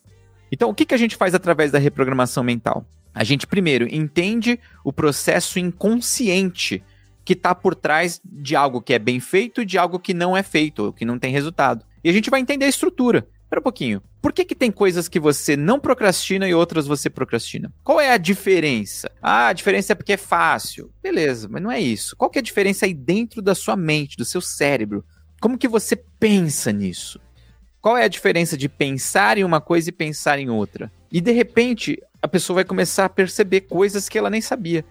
Então, 0.52 0.68
o 0.68 0.74
que, 0.74 0.84
que 0.84 0.94
a 0.94 0.98
gente 0.98 1.16
faz 1.16 1.34
através 1.34 1.72
da 1.72 1.78
reprogramação 1.78 2.44
mental? 2.44 2.84
A 3.14 3.24
gente 3.24 3.46
primeiro 3.46 3.88
entende 3.90 4.60
o 4.84 4.92
processo 4.92 5.58
inconsciente 5.58 6.84
que 7.24 7.32
está 7.32 7.54
por 7.54 7.74
trás 7.74 8.20
de 8.22 8.54
algo 8.54 8.82
que 8.82 8.92
é 8.92 8.98
bem 8.98 9.20
feito 9.20 9.62
e 9.62 9.64
de 9.64 9.78
algo 9.78 9.98
que 9.98 10.12
não 10.12 10.36
é 10.36 10.42
feito, 10.42 10.92
que 10.92 11.06
não 11.06 11.18
tem 11.18 11.32
resultado. 11.32 11.82
E 12.06 12.08
a 12.08 12.12
gente 12.12 12.30
vai 12.30 12.38
entender 12.38 12.66
a 12.66 12.68
estrutura. 12.68 13.26
Espera 13.42 13.58
um 13.58 13.64
pouquinho. 13.64 14.00
Por 14.22 14.32
que, 14.32 14.44
que 14.44 14.54
tem 14.54 14.70
coisas 14.70 15.08
que 15.08 15.18
você 15.18 15.56
não 15.56 15.80
procrastina 15.80 16.48
e 16.48 16.54
outras 16.54 16.86
você 16.86 17.10
procrastina? 17.10 17.72
Qual 17.82 18.00
é 18.00 18.12
a 18.12 18.16
diferença? 18.16 19.10
Ah, 19.20 19.48
a 19.48 19.52
diferença 19.52 19.90
é 19.90 19.96
porque 19.96 20.12
é 20.12 20.16
fácil. 20.16 20.88
Beleza, 21.02 21.48
mas 21.50 21.60
não 21.60 21.68
é 21.68 21.80
isso. 21.80 22.14
Qual 22.14 22.30
que 22.30 22.38
é 22.38 22.40
a 22.40 22.44
diferença 22.44 22.86
aí 22.86 22.94
dentro 22.94 23.42
da 23.42 23.56
sua 23.56 23.74
mente, 23.74 24.16
do 24.16 24.24
seu 24.24 24.40
cérebro? 24.40 25.04
Como 25.40 25.58
que 25.58 25.66
você 25.66 25.96
pensa 25.96 26.70
nisso? 26.70 27.20
Qual 27.80 27.96
é 27.96 28.04
a 28.04 28.08
diferença 28.08 28.56
de 28.56 28.68
pensar 28.68 29.36
em 29.36 29.42
uma 29.42 29.60
coisa 29.60 29.88
e 29.88 29.92
pensar 29.92 30.38
em 30.38 30.48
outra? 30.48 30.92
E 31.10 31.20
de 31.20 31.32
repente, 31.32 32.00
a 32.22 32.28
pessoa 32.28 32.54
vai 32.54 32.64
começar 32.64 33.06
a 33.06 33.08
perceber 33.10 33.62
coisas 33.62 34.08
que 34.08 34.16
ela 34.16 34.30
nem 34.30 34.40
sabia, 34.40 34.84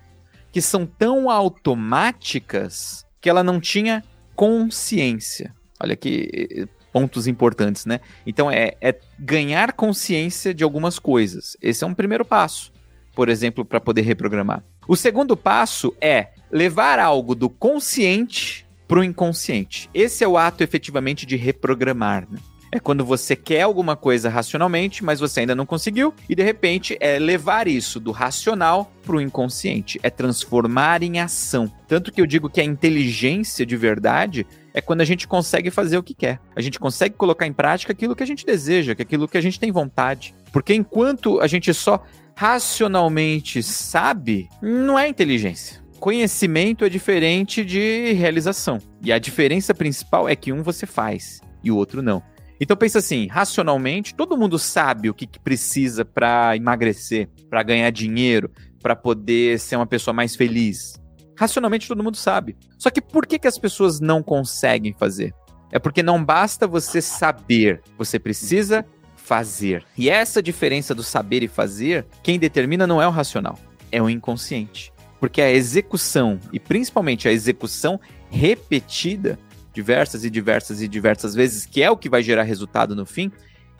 que 0.51 0.61
são 0.61 0.85
tão 0.85 1.29
automáticas 1.29 3.05
que 3.21 3.29
ela 3.29 3.41
não 3.41 3.61
tinha 3.61 4.03
consciência. 4.35 5.55
Olha 5.79 5.95
que 5.95 6.67
pontos 6.95 7.27
importantes, 7.27 7.85
né? 7.85 7.99
Então 8.25 8.49
é, 8.49 8.77
é 8.79 8.95
ganhar 9.19 9.73
consciência 9.73 10.53
de 10.53 10.63
algumas 10.63 10.97
coisas. 10.97 11.57
Esse 11.61 11.83
é 11.83 11.87
um 11.87 11.93
primeiro 11.93 12.23
passo, 12.23 12.71
por 13.13 13.27
exemplo, 13.27 13.65
para 13.65 13.81
poder 13.81 14.03
reprogramar. 14.03 14.63
O 14.87 14.95
segundo 14.95 15.35
passo 15.35 15.93
é 15.99 16.29
levar 16.49 16.97
algo 16.97 17.35
do 17.35 17.49
consciente 17.49 18.65
para 18.87 18.99
o 18.99 19.03
inconsciente. 19.03 19.89
Esse 19.93 20.23
é 20.23 20.27
o 20.27 20.37
ato 20.37 20.63
efetivamente 20.63 21.25
de 21.25 21.35
reprogramar. 21.35 22.25
Né? 22.31 22.39
É 22.71 22.79
quando 22.79 23.03
você 23.03 23.35
quer 23.35 23.63
alguma 23.63 23.97
coisa 23.97 24.29
racionalmente, 24.29 25.03
mas 25.03 25.19
você 25.19 25.41
ainda 25.41 25.53
não 25.53 25.65
conseguiu, 25.65 26.13
e 26.29 26.35
de 26.35 26.43
repente 26.43 26.95
é 27.01 27.19
levar 27.19 27.67
isso 27.67 27.99
do 27.99 28.11
racional 28.11 28.89
para 29.05 29.17
o 29.17 29.21
inconsciente, 29.21 29.99
é 30.01 30.09
transformar 30.09 31.03
em 31.03 31.19
ação. 31.19 31.69
Tanto 31.89 32.09
que 32.09 32.21
eu 32.21 32.25
digo 32.25 32.49
que 32.49 32.61
a 32.61 32.65
inteligência 32.65 33.65
de 33.65 33.75
verdade 33.75 34.47
é 34.75 34.81
quando 34.81 34.99
a 34.99 35.05
gente 35.05 35.25
consegue 35.25 35.71
fazer 35.71 35.97
o 35.97 36.03
que 36.03 36.13
quer. 36.13 36.37
A 36.53 36.59
gente 36.59 36.77
consegue 36.77 37.15
colocar 37.15 37.47
em 37.47 37.53
prática 37.53 37.93
aquilo 37.93 38.13
que 38.13 38.21
a 38.21 38.27
gente 38.27 38.45
deseja, 38.45 38.93
que 38.93 39.01
aquilo 39.01 39.25
que 39.25 39.37
a 39.37 39.41
gente 39.41 39.57
tem 39.57 39.71
vontade. 39.71 40.35
Porque 40.51 40.75
enquanto 40.75 41.39
a 41.39 41.47
gente 41.47 41.73
só 41.73 42.03
racionalmente 42.35 43.63
sabe, 43.63 44.49
não 44.61 44.99
é 44.99 45.07
inteligência. 45.07 45.81
Conhecimento 45.97 46.83
é 46.83 46.89
diferente 46.89 47.63
de 47.63 48.11
realização. 48.11 48.79
E 49.01 49.13
a 49.13 49.17
diferença 49.17 49.73
principal 49.73 50.27
é 50.27 50.35
que 50.35 50.51
um 50.51 50.61
você 50.61 50.85
faz 50.85 51.39
e 51.63 51.71
o 51.71 51.77
outro 51.77 52.01
não. 52.01 52.21
Então 52.59 52.75
pensa 52.75 52.99
assim, 52.99 53.27
racionalmente, 53.27 54.13
todo 54.13 54.37
mundo 54.37 54.59
sabe 54.59 55.09
o 55.09 55.13
que, 55.13 55.25
que 55.25 55.39
precisa 55.39 56.03
para 56.03 56.53
emagrecer, 56.57 57.29
para 57.49 57.63
ganhar 57.63 57.89
dinheiro, 57.91 58.51
para 58.81 58.95
poder 58.95 59.57
ser 59.57 59.77
uma 59.77 59.87
pessoa 59.87 60.13
mais 60.13 60.35
feliz? 60.35 60.99
Racionalmente 61.37 61.87
todo 61.87 62.03
mundo 62.03 62.17
sabe. 62.17 62.55
Só 62.77 62.89
que 62.89 63.01
por 63.01 63.25
que, 63.25 63.39
que 63.39 63.47
as 63.47 63.57
pessoas 63.57 63.99
não 63.99 64.23
conseguem 64.23 64.93
fazer? 64.93 65.33
É 65.71 65.79
porque 65.79 66.01
não 66.01 66.23
basta 66.23 66.67
você 66.67 67.01
saber, 67.01 67.81
você 67.97 68.17
precisa 68.17 68.85
fazer. 69.15 69.83
E 69.97 70.09
essa 70.09 70.41
diferença 70.41 70.93
do 70.93 71.03
saber 71.03 71.43
e 71.43 71.47
fazer, 71.47 72.05
quem 72.21 72.39
determina 72.39 72.85
não 72.85 73.01
é 73.01 73.07
o 73.07 73.11
racional, 73.11 73.57
é 73.91 74.01
o 74.01 74.09
inconsciente. 74.09 74.93
Porque 75.19 75.41
a 75.41 75.51
execução, 75.51 76.39
e 76.53 76.59
principalmente 76.59 77.27
a 77.27 77.31
execução 77.31 77.99
repetida, 78.29 79.39
diversas 79.73 80.23
e 80.23 80.29
diversas 80.29 80.81
e 80.81 80.87
diversas 80.87 81.33
vezes, 81.33 81.65
que 81.65 81.81
é 81.81 81.89
o 81.89 81.97
que 81.97 82.09
vai 82.09 82.21
gerar 82.21 82.43
resultado 82.43 82.95
no 82.95 83.05
fim, 83.05 83.31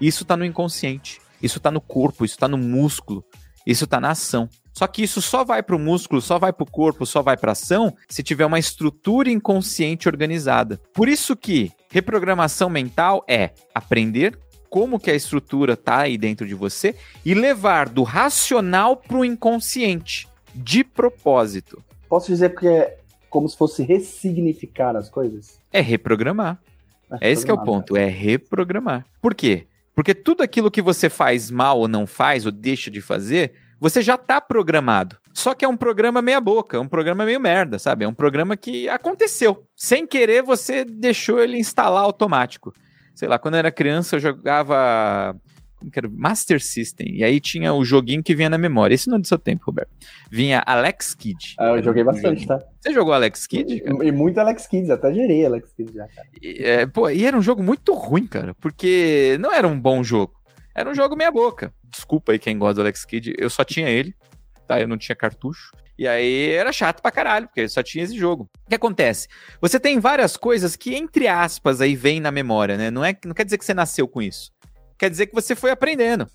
isso 0.01 0.24
está 0.24 0.35
no 0.35 0.43
inconsciente, 0.43 1.21
isso 1.41 1.57
está 1.59 1.71
no 1.71 1.79
corpo, 1.79 2.25
isso 2.25 2.35
está 2.35 2.47
no 2.47 2.57
músculo, 2.57 3.24
isso 3.65 3.85
está 3.85 4.01
na 4.01 4.09
ação. 4.09 4.50
Só 4.77 4.88
que 4.88 5.01
isso 5.03 5.22
só 5.22 5.46
vai 5.46 5.63
para 5.63 5.75
o 5.75 5.79
músculo, 5.79 6.22
só 6.22 6.38
vai 6.38 6.51
para 6.51 6.63
o 6.63 6.70
corpo, 6.70 7.05
só 7.05 7.22
vai 7.22 7.38
para 7.38 7.51
a 7.51 7.53
ação 7.53 7.96
se 8.10 8.22
tiver 8.22 8.46
uma 8.46 8.60
estrutura 8.60 9.29
inconsciente 9.29 10.10
organizada. 10.10 10.82
Por 10.94 11.08
isso 11.08 11.34
que 11.34 11.72
reprogramação 11.89 12.70
mental 12.70 13.24
é 13.25 13.51
aprender 13.74 14.38
como 14.70 15.00
que 15.00 15.10
a 15.10 15.15
estrutura 15.15 15.77
tá 15.77 16.00
aí 16.00 16.17
dentro 16.17 16.46
de 16.46 16.53
você 16.53 16.94
e 17.24 17.34
levar 17.34 17.88
do 17.88 18.03
racional 18.03 18.98
para 18.98 19.15
o 19.15 19.24
inconsciente, 19.24 20.27
de 20.53 20.84
propósito. 20.84 21.82
Posso 22.10 22.27
dizer 22.27 22.53
que 22.53 22.67
é 22.67 22.98
como 23.29 23.48
se 23.48 23.55
fosse 23.55 23.82
ressignificar 23.82 24.98
as 24.98 25.10
coisas? 25.10 25.58
É 25.72 25.79
reprogramar. 25.79 26.60
É, 27.22 27.29
é 27.29 27.32
esse 27.32 27.46
que 27.46 27.51
é 27.51 27.53
o 27.53 27.63
ponto, 27.63 27.96
é 27.96 28.08
reprogramar. 28.08 29.05
Por 29.22 29.34
quê? 29.34 29.67
Porque 29.94 30.13
tudo 30.13 30.44
aquilo 30.44 30.70
que 30.70 30.82
você 30.82 31.10
faz 31.10 31.50
mal 31.50 31.79
ou 31.79 31.88
não 31.88 32.05
faz 32.05 32.46
ou 32.46 32.51
deixa 32.51 32.91
de 32.91 33.00
fazer, 33.00 33.53
você 33.79 34.01
já 34.01 34.15
está 34.15 34.39
programado. 34.39 35.17
Só 35.34 35.53
que 35.53 35.65
é 35.65 35.67
um 35.67 35.77
programa 35.77 36.22
meia 36.22 36.39
boca, 36.39 36.77
é 36.77 36.79
um 36.79 36.88
programa 36.88 37.25
meio 37.25 37.39
merda, 37.39 37.77
sabe? 37.77 38.05
É 38.05 38.08
um 38.08 38.13
programa 38.13 38.55
que 38.55 38.88
aconteceu. 38.88 39.65
Sem 39.75 40.08
querer, 40.08 40.44
você 40.44 40.86
deixou 40.86 41.39
ele 41.39 41.58
instalar 41.58 42.03
automático 42.03 42.74
sei 43.15 43.29
lá, 43.29 43.39
quando 43.39 43.55
eu 43.55 43.60
era 43.60 43.72
criança 43.72 44.17
eu 44.17 44.20
jogava 44.20 45.36
como 45.77 45.91
que 45.91 46.00
era? 46.00 46.10
Master 46.10 46.62
System. 46.62 47.17
E 47.17 47.24
aí 47.24 47.39
tinha 47.39 47.74
o 47.74 47.84
joguinho 47.84 48.24
que 48.24 48.34
vinha 48.34 48.50
na 48.50 48.58
memória. 48.58 48.96
Esse 48.96 49.10
não 49.10 49.17
é 49.17 49.20
do 49.20 49.27
seu 49.27 49.38
tempo, 49.38 49.65
Roberto. 49.65 49.91
Vinha 50.32 50.63
Alex 50.65 51.13
Kidd. 51.13 51.55
Ah, 51.60 51.75
eu 51.75 51.84
joguei 51.84 52.03
bastante, 52.03 52.48
tá? 52.48 52.60
Você 52.79 52.94
jogou 52.94 53.13
Alex 53.13 53.46
Kidd? 53.46 53.74
E, 53.74 54.08
e, 54.08 54.12
muito 54.12 54.39
Alex 54.39 54.67
Kidd, 54.67 54.91
até 54.91 55.13
gerei 55.13 55.46
Alex 55.46 55.74
Kidd 55.74 55.94
já, 55.94 56.08
cara. 56.08 56.27
E, 56.41 56.63
é, 56.63 56.86
pô, 56.88 57.10
e 57.10 57.25
era 57.25 57.38
um 57.38 57.41
jogo 57.41 57.62
muito 57.62 57.94
ruim, 57.94 58.25
cara, 58.25 58.55
porque 58.55 59.38
não 59.39 59.53
era 59.53 59.67
um 59.67 59.79
bom 59.79 60.01
jogo. 60.01 60.34
Era 60.75 60.89
um 60.89 60.94
jogo 60.94 61.15
meia 61.15 61.32
boca. 61.32 61.74
Desculpa 61.89 62.34
aí 62.34 62.39
quem 62.39 62.60
gosta 62.60 62.75
do 62.75 62.82
Alex 62.82 63.05
Kidd, 63.05 63.34
eu 63.38 63.50
só 63.50 63.63
tinha 63.63 63.88
ele, 63.89 64.13
tá? 64.67 64.79
Eu 64.82 64.89
não 64.89 64.98
tinha 64.98 65.15
cartucho. 65.15 65.72
E 65.98 66.05
aí 66.05 66.51
era 66.51 66.74
chato 66.74 67.01
pra 67.01 67.10
caralho, 67.10 67.48
porque 67.48 67.70
só 67.70 67.82
tinha 67.82 68.03
esse 68.03 68.17
jogo. 68.17 68.50
O 68.65 68.70
que 68.70 68.75
acontece? 68.75 69.29
Você 69.62 69.79
tem 69.79 69.98
várias 70.01 70.36
coisas 70.36 70.75
que, 70.75 70.94
entre 70.94 71.29
aspas, 71.29 71.79
aí 71.79 71.96
vem 71.96 72.20
na 72.20 72.29
memória, 72.29 72.75
né? 72.75 72.91
Não, 72.91 73.05
é, 73.05 73.15
não 73.24 73.34
quer 73.34 73.46
dizer 73.46 73.58
que 73.58 73.63
você 73.63 73.74
nasceu 73.74 74.05
com 74.05 74.22
isso. 74.22 74.51
Quer 75.00 75.10
dizer 75.10 75.27
que 75.27 75.34
você 75.34 75.55
foi 75.55 75.72
aprendendo. 75.72 76.27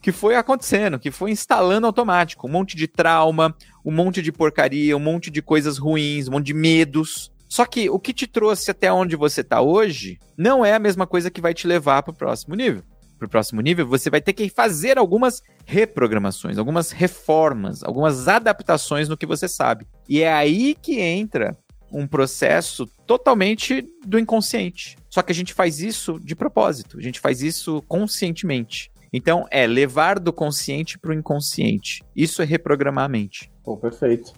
Que 0.00 0.12
foi 0.12 0.36
acontecendo, 0.36 0.98
que 0.98 1.10
foi 1.10 1.32
instalando 1.32 1.88
automático. 1.88 2.46
Um 2.46 2.50
monte 2.50 2.76
de 2.76 2.86
trauma, 2.86 3.54
um 3.84 3.90
monte 3.90 4.22
de 4.22 4.30
porcaria, 4.30 4.96
um 4.96 5.00
monte 5.00 5.30
de 5.30 5.42
coisas 5.42 5.76
ruins, 5.76 6.28
um 6.28 6.32
monte 6.32 6.46
de 6.46 6.54
medos. 6.54 7.32
Só 7.48 7.66
que 7.66 7.90
o 7.90 7.98
que 7.98 8.14
te 8.14 8.28
trouxe 8.28 8.70
até 8.70 8.92
onde 8.92 9.16
você 9.16 9.42
tá 9.42 9.60
hoje 9.60 10.20
não 10.38 10.64
é 10.64 10.74
a 10.74 10.78
mesma 10.78 11.08
coisa 11.08 11.28
que 11.28 11.40
vai 11.40 11.52
te 11.52 11.66
levar 11.66 12.04
pro 12.04 12.14
próximo 12.14 12.54
nível 12.54 12.84
para 13.20 13.26
o 13.26 13.30
próximo 13.30 13.60
nível, 13.60 13.86
você 13.86 14.08
vai 14.08 14.20
ter 14.20 14.32
que 14.32 14.48
fazer 14.48 14.96
algumas 14.96 15.42
reprogramações, 15.66 16.56
algumas 16.56 16.90
reformas, 16.90 17.84
algumas 17.84 18.26
adaptações 18.26 19.08
no 19.08 19.16
que 19.16 19.26
você 19.26 19.46
sabe. 19.46 19.86
E 20.08 20.22
é 20.22 20.32
aí 20.32 20.74
que 20.74 20.98
entra 20.98 21.56
um 21.92 22.06
processo 22.06 22.86
totalmente 23.06 23.84
do 24.06 24.18
inconsciente. 24.18 24.96
Só 25.10 25.22
que 25.22 25.32
a 25.32 25.34
gente 25.34 25.52
faz 25.52 25.80
isso 25.80 26.18
de 26.20 26.34
propósito, 26.34 26.98
a 26.98 27.02
gente 27.02 27.20
faz 27.20 27.42
isso 27.42 27.82
conscientemente. 27.86 28.90
Então, 29.12 29.44
é 29.50 29.66
levar 29.66 30.20
do 30.20 30.32
consciente 30.32 30.96
para 30.96 31.10
o 31.10 31.14
inconsciente. 31.14 32.00
Isso 32.14 32.40
é 32.42 32.44
reprogramar 32.44 33.04
a 33.04 33.08
mente. 33.08 33.50
Pô, 33.64 33.76
perfeito. 33.76 34.32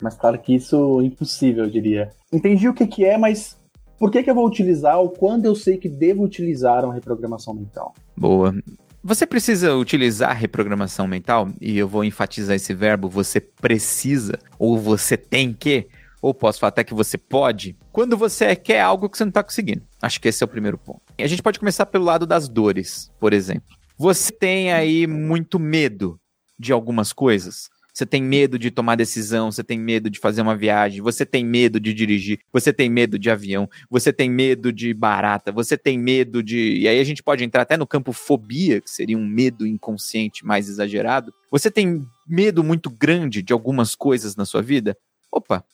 Mas 0.00 0.14
claro 0.14 0.38
que 0.38 0.54
isso 0.54 1.00
é 1.00 1.04
impossível, 1.04 1.64
eu 1.64 1.70
diria. 1.70 2.10
Entendi 2.30 2.68
o 2.68 2.74
que, 2.74 2.86
que 2.86 3.04
é, 3.04 3.16
mas 3.16 3.57
por 3.98 4.10
que, 4.10 4.22
que 4.22 4.30
eu 4.30 4.34
vou 4.34 4.46
utilizar 4.46 4.98
ou 4.98 5.10
quando 5.10 5.44
eu 5.44 5.54
sei 5.54 5.76
que 5.76 5.88
devo 5.88 6.22
utilizar 6.22 6.84
uma 6.84 6.94
reprogramação 6.94 7.52
mental? 7.52 7.94
Boa. 8.16 8.54
Você 9.02 9.26
precisa 9.26 9.74
utilizar 9.76 10.36
reprogramação 10.36 11.06
mental, 11.06 11.48
e 11.60 11.78
eu 11.78 11.88
vou 11.88 12.04
enfatizar 12.04 12.56
esse 12.56 12.74
verbo, 12.74 13.08
você 13.08 13.40
precisa, 13.40 14.38
ou 14.58 14.76
você 14.76 15.16
tem 15.16 15.52
que, 15.52 15.86
ou 16.20 16.34
posso 16.34 16.58
falar 16.58 16.68
até 16.68 16.84
que 16.84 16.94
você 16.94 17.16
pode, 17.16 17.76
quando 17.92 18.16
você 18.16 18.54
quer 18.56 18.80
algo 18.80 19.08
que 19.08 19.16
você 19.16 19.24
não 19.24 19.30
está 19.30 19.42
conseguindo. 19.42 19.82
Acho 20.02 20.20
que 20.20 20.28
esse 20.28 20.42
é 20.42 20.46
o 20.46 20.48
primeiro 20.48 20.76
ponto. 20.76 21.00
E 21.16 21.22
a 21.22 21.26
gente 21.28 21.42
pode 21.42 21.58
começar 21.58 21.86
pelo 21.86 22.04
lado 22.04 22.26
das 22.26 22.48
dores, 22.48 23.10
por 23.20 23.32
exemplo. 23.32 23.76
Você 23.96 24.32
tem 24.32 24.72
aí 24.72 25.06
muito 25.06 25.58
medo 25.58 26.20
de 26.58 26.72
algumas 26.72 27.12
coisas. 27.12 27.68
Você 27.98 28.06
tem 28.06 28.22
medo 28.22 28.60
de 28.60 28.70
tomar 28.70 28.94
decisão, 28.94 29.50
você 29.50 29.64
tem 29.64 29.76
medo 29.76 30.08
de 30.08 30.20
fazer 30.20 30.40
uma 30.40 30.54
viagem, 30.56 31.02
você 31.02 31.26
tem 31.26 31.44
medo 31.44 31.80
de 31.80 31.92
dirigir, 31.92 32.38
você 32.52 32.72
tem 32.72 32.88
medo 32.88 33.18
de 33.18 33.28
avião, 33.28 33.68
você 33.90 34.12
tem 34.12 34.30
medo 34.30 34.72
de 34.72 34.94
barata, 34.94 35.50
você 35.50 35.76
tem 35.76 35.98
medo 35.98 36.40
de. 36.40 36.78
E 36.78 36.86
aí 36.86 37.00
a 37.00 37.02
gente 37.02 37.24
pode 37.24 37.42
entrar 37.42 37.62
até 37.62 37.76
no 37.76 37.88
campo 37.88 38.12
fobia, 38.12 38.80
que 38.80 38.88
seria 38.88 39.18
um 39.18 39.26
medo 39.26 39.66
inconsciente 39.66 40.46
mais 40.46 40.68
exagerado. 40.68 41.34
Você 41.50 41.72
tem 41.72 42.06
medo 42.24 42.62
muito 42.62 42.88
grande 42.88 43.42
de 43.42 43.52
algumas 43.52 43.96
coisas 43.96 44.36
na 44.36 44.46
sua 44.46 44.62
vida? 44.62 44.96
Opa, 45.32 45.64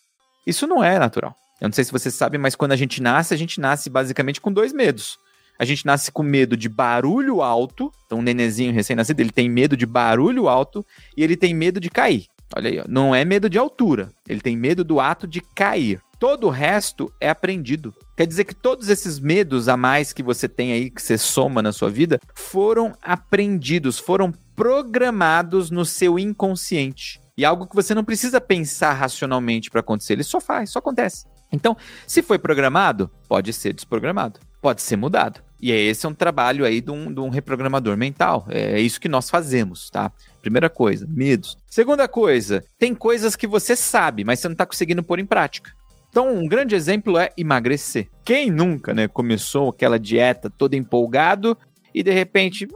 isso 0.47 0.67
não 0.67 0.83
é 0.83 0.99
natural. 0.99 1.37
Eu 1.61 1.69
não 1.69 1.75
sei 1.75 1.85
se 1.85 1.93
você 1.93 2.11
sabe, 2.11 2.39
mas 2.39 2.57
quando 2.57 2.73
a 2.73 2.77
gente 2.77 3.03
nasce, 3.03 3.35
a 3.35 3.37
gente 3.37 3.61
nasce 3.61 3.91
basicamente 3.91 4.41
com 4.41 4.51
dois 4.51 4.73
medos. 4.73 5.19
A 5.59 5.65
gente 5.65 5.87
nasce 5.87 6.11
com 6.11 6.23
medo 6.23 6.57
de 6.57 6.69
barulho 6.69 7.43
alto. 7.43 7.93
Então, 8.07 8.19
um 8.19 8.23
nenezinho 8.23 8.73
recém-nascido, 8.73 9.21
ele 9.21 9.31
tem 9.31 9.49
medo 9.49 9.77
de 9.77 9.87
barulho 9.87 10.49
alto 10.49 10.85
e 11.17 11.23
ele 11.23 11.37
tem 11.37 11.55
medo 11.55 11.79
de 11.79 11.89
cair. 11.89 12.27
Olha 12.57 12.71
aí, 12.71 12.81
ó. 12.81 12.85
não 12.89 13.15
é 13.15 13.25
medo 13.25 13.49
de 13.49 13.59
altura. 13.59 14.11
Ele 14.29 14.41
tem 14.41 14.57
medo 14.57 14.85
do 14.85 15.01
ato 15.01 15.27
de 15.27 15.41
cair. 15.41 16.01
Todo 16.19 16.47
o 16.47 16.51
resto 16.51 17.13
é 17.21 17.29
aprendido. 17.29 17.95
Quer 18.17 18.27
dizer 18.27 18.45
que 18.45 18.55
todos 18.55 18.89
esses 18.89 19.19
medos 19.19 19.69
a 19.69 19.77
mais 19.77 20.13
que 20.13 20.23
você 20.23 20.49
tem 20.49 20.73
aí, 20.73 20.91
que 20.91 21.03
você 21.03 21.19
soma 21.19 21.61
na 21.63 21.73
sua 21.73 21.91
vida, 21.91 22.21
foram 22.35 22.93
aprendidos, 23.03 23.99
foram 23.99 24.33
programados 24.55 25.71
no 25.71 25.85
seu 25.85 26.19
inconsciente. 26.19 27.21
E 27.37 27.45
algo 27.45 27.67
que 27.67 27.75
você 27.75 27.95
não 27.95 28.05
precisa 28.05 28.41
pensar 28.41 28.93
racionalmente 28.93 29.71
para 29.71 29.81
acontecer, 29.81 30.13
ele 30.13 30.23
só 30.23 30.41
faz, 30.41 30.71
só 30.71 30.79
acontece. 30.79 31.27
Então, 31.53 31.77
se 32.07 32.23
foi 32.23 32.39
programado, 32.39 33.11
pode 33.29 33.53
ser 33.53 33.73
desprogramado 33.73 34.39
pode 34.65 34.81
ser 34.81 34.97
mudado. 34.97 35.44
E 35.61 35.73
é 35.73 35.77
esse 35.81 36.05
é 36.05 36.09
um 36.09 36.15
trabalho 36.15 36.65
aí 36.65 36.81
de 36.81 36.91
um, 36.91 37.13
de 37.13 37.21
um 37.21 37.29
reprogramador 37.29 37.97
mental. 37.97 38.47
É 38.51 38.79
isso 38.81 39.01
que 39.01 39.09
nós 39.09 39.31
fazemos, 39.31 39.89
tá? 39.91 40.13
Primeira 40.43 40.69
coisa, 40.69 41.07
medos. 41.09 41.57
Segunda 41.71 42.07
coisa, 42.07 42.63
tem 42.79 42.95
coisas 42.95 43.35
que 43.35 43.47
você 43.47 43.75
sabe, 43.75 44.25
mas 44.25 44.41
você 44.41 44.49
não 44.49 44.53
está 44.53 44.67
conseguindo 44.67 45.03
pôr 45.03 45.19
em 45.19 45.27
prática. 45.27 45.73
Então, 46.11 46.33
um 46.33 46.47
grande 46.47 46.75
exemplo 46.75 47.19
é 47.19 47.31
emagrecer. 47.37 48.09
Quem 48.25 48.51
nunca, 48.51 48.95
né, 48.95 49.09
começou 49.09 49.71
aquela 49.71 49.99
dieta 49.99 50.49
todo 50.49 50.75
empolgado 50.75 51.57
e 51.95 52.03
de 52.03 52.13
repente 52.13 52.69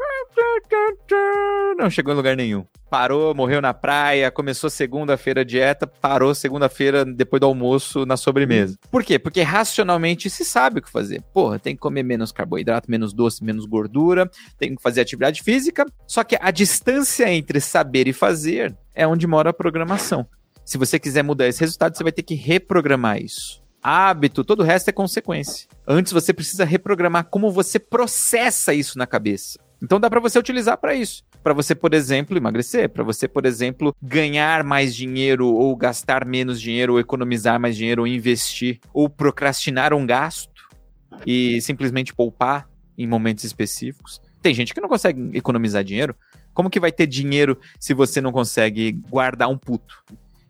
não 1.78 1.88
chegou 1.88 2.12
em 2.12 2.16
lugar 2.16 2.37
nenhum. 2.37 2.66
Parou, 2.90 3.35
morreu 3.35 3.61
na 3.61 3.73
praia, 3.73 4.30
começou 4.30 4.68
segunda-feira 4.68 5.45
dieta, 5.45 5.87
parou 5.87 6.35
segunda-feira 6.35 7.04
depois 7.04 7.40
do 7.40 7.47
almoço 7.47 8.04
na 8.04 8.16
sobremesa. 8.16 8.76
Por 8.90 9.04
quê? 9.04 9.18
Porque 9.18 9.42
racionalmente 9.42 10.28
se 10.28 10.45
sabe 10.45 10.80
o 10.80 10.83
que 10.83 10.90
fazer. 10.90 11.23
Porra, 11.33 11.59
tem 11.59 11.75
que 11.75 11.80
comer 11.80 12.02
menos 12.02 12.33
carboidrato, 12.33 12.90
menos 12.90 13.12
doce, 13.12 13.45
menos 13.45 13.64
gordura, 13.64 14.28
tem 14.59 14.75
que 14.75 14.83
fazer 14.83 15.00
atividade 15.00 15.42
física. 15.42 15.87
Só 16.07 16.25
que 16.25 16.37
a 16.40 16.50
distância 16.50 17.30
entre 17.33 17.61
saber 17.61 18.09
e 18.09 18.12
fazer 18.12 18.76
é 18.95 19.07
onde 19.07 19.26
mora 19.26 19.50
a 19.50 19.54
programação. 19.54 20.26
Se 20.64 20.76
você 20.76 20.99
quiser 20.99 21.23
mudar 21.23 21.47
esse 21.47 21.61
resultado, 21.61 21.97
você 21.97 22.02
vai 22.02 22.12
ter 22.12 22.23
que 22.23 22.35
reprogramar 22.35 23.23
isso 23.23 23.62
hábito, 23.80 24.45
todo 24.45 24.61
o 24.61 24.64
resto 24.64 24.88
é 24.88 24.92
consequência. 24.92 25.68
Antes 25.87 26.12
você 26.12 26.33
precisa 26.35 26.64
reprogramar 26.64 27.25
como 27.25 27.50
você 27.50 27.78
processa 27.78 28.75
isso 28.75 28.99
na 28.99 29.07
cabeça. 29.07 29.59
Então 29.82 30.00
dá 30.00 30.11
para 30.11 30.20
você 30.20 30.38
utilizar 30.38 30.76
para 30.76 30.94
isso. 30.94 31.23
Para 31.42 31.54
você, 31.54 31.75
por 31.75 31.94
exemplo, 31.94 32.37
emagrecer, 32.37 32.88
para 32.88 33.04
você, 33.04 33.28
por 33.28 33.47
exemplo, 33.47 33.94
ganhar 34.02 34.64
mais 34.64 34.94
dinheiro 34.94 35.47
ou 35.47 35.75
gastar 35.76 36.25
menos 36.25 36.61
dinheiro 36.61 36.94
ou 36.94 37.00
economizar 37.00 37.61
mais 37.61 37.76
dinheiro 37.76 38.02
ou 38.02 38.06
investir 38.06 38.80
ou 38.92 39.08
procrastinar 39.08 39.94
um 39.94 40.04
gasto 40.04 40.50
e 41.26 41.61
simplesmente 41.61 42.14
poupar 42.14 42.68
em 42.97 43.06
momentos 43.06 43.44
específicos. 43.44 44.20
Tem 44.42 44.52
gente 44.52 44.75
que 44.75 44.80
não 44.80 44.88
consegue 44.88 45.30
economizar 45.37 45.85
dinheiro. 45.85 46.14
Como 46.52 46.70
que 46.70 46.80
vai 46.80 46.90
ter 46.90 47.06
dinheiro 47.06 47.58
se 47.78 47.94
você 47.94 48.20
não 48.20 48.32
consegue 48.32 48.92
guardar 49.08 49.49
um 49.49 49.56
puto? 49.56 50.02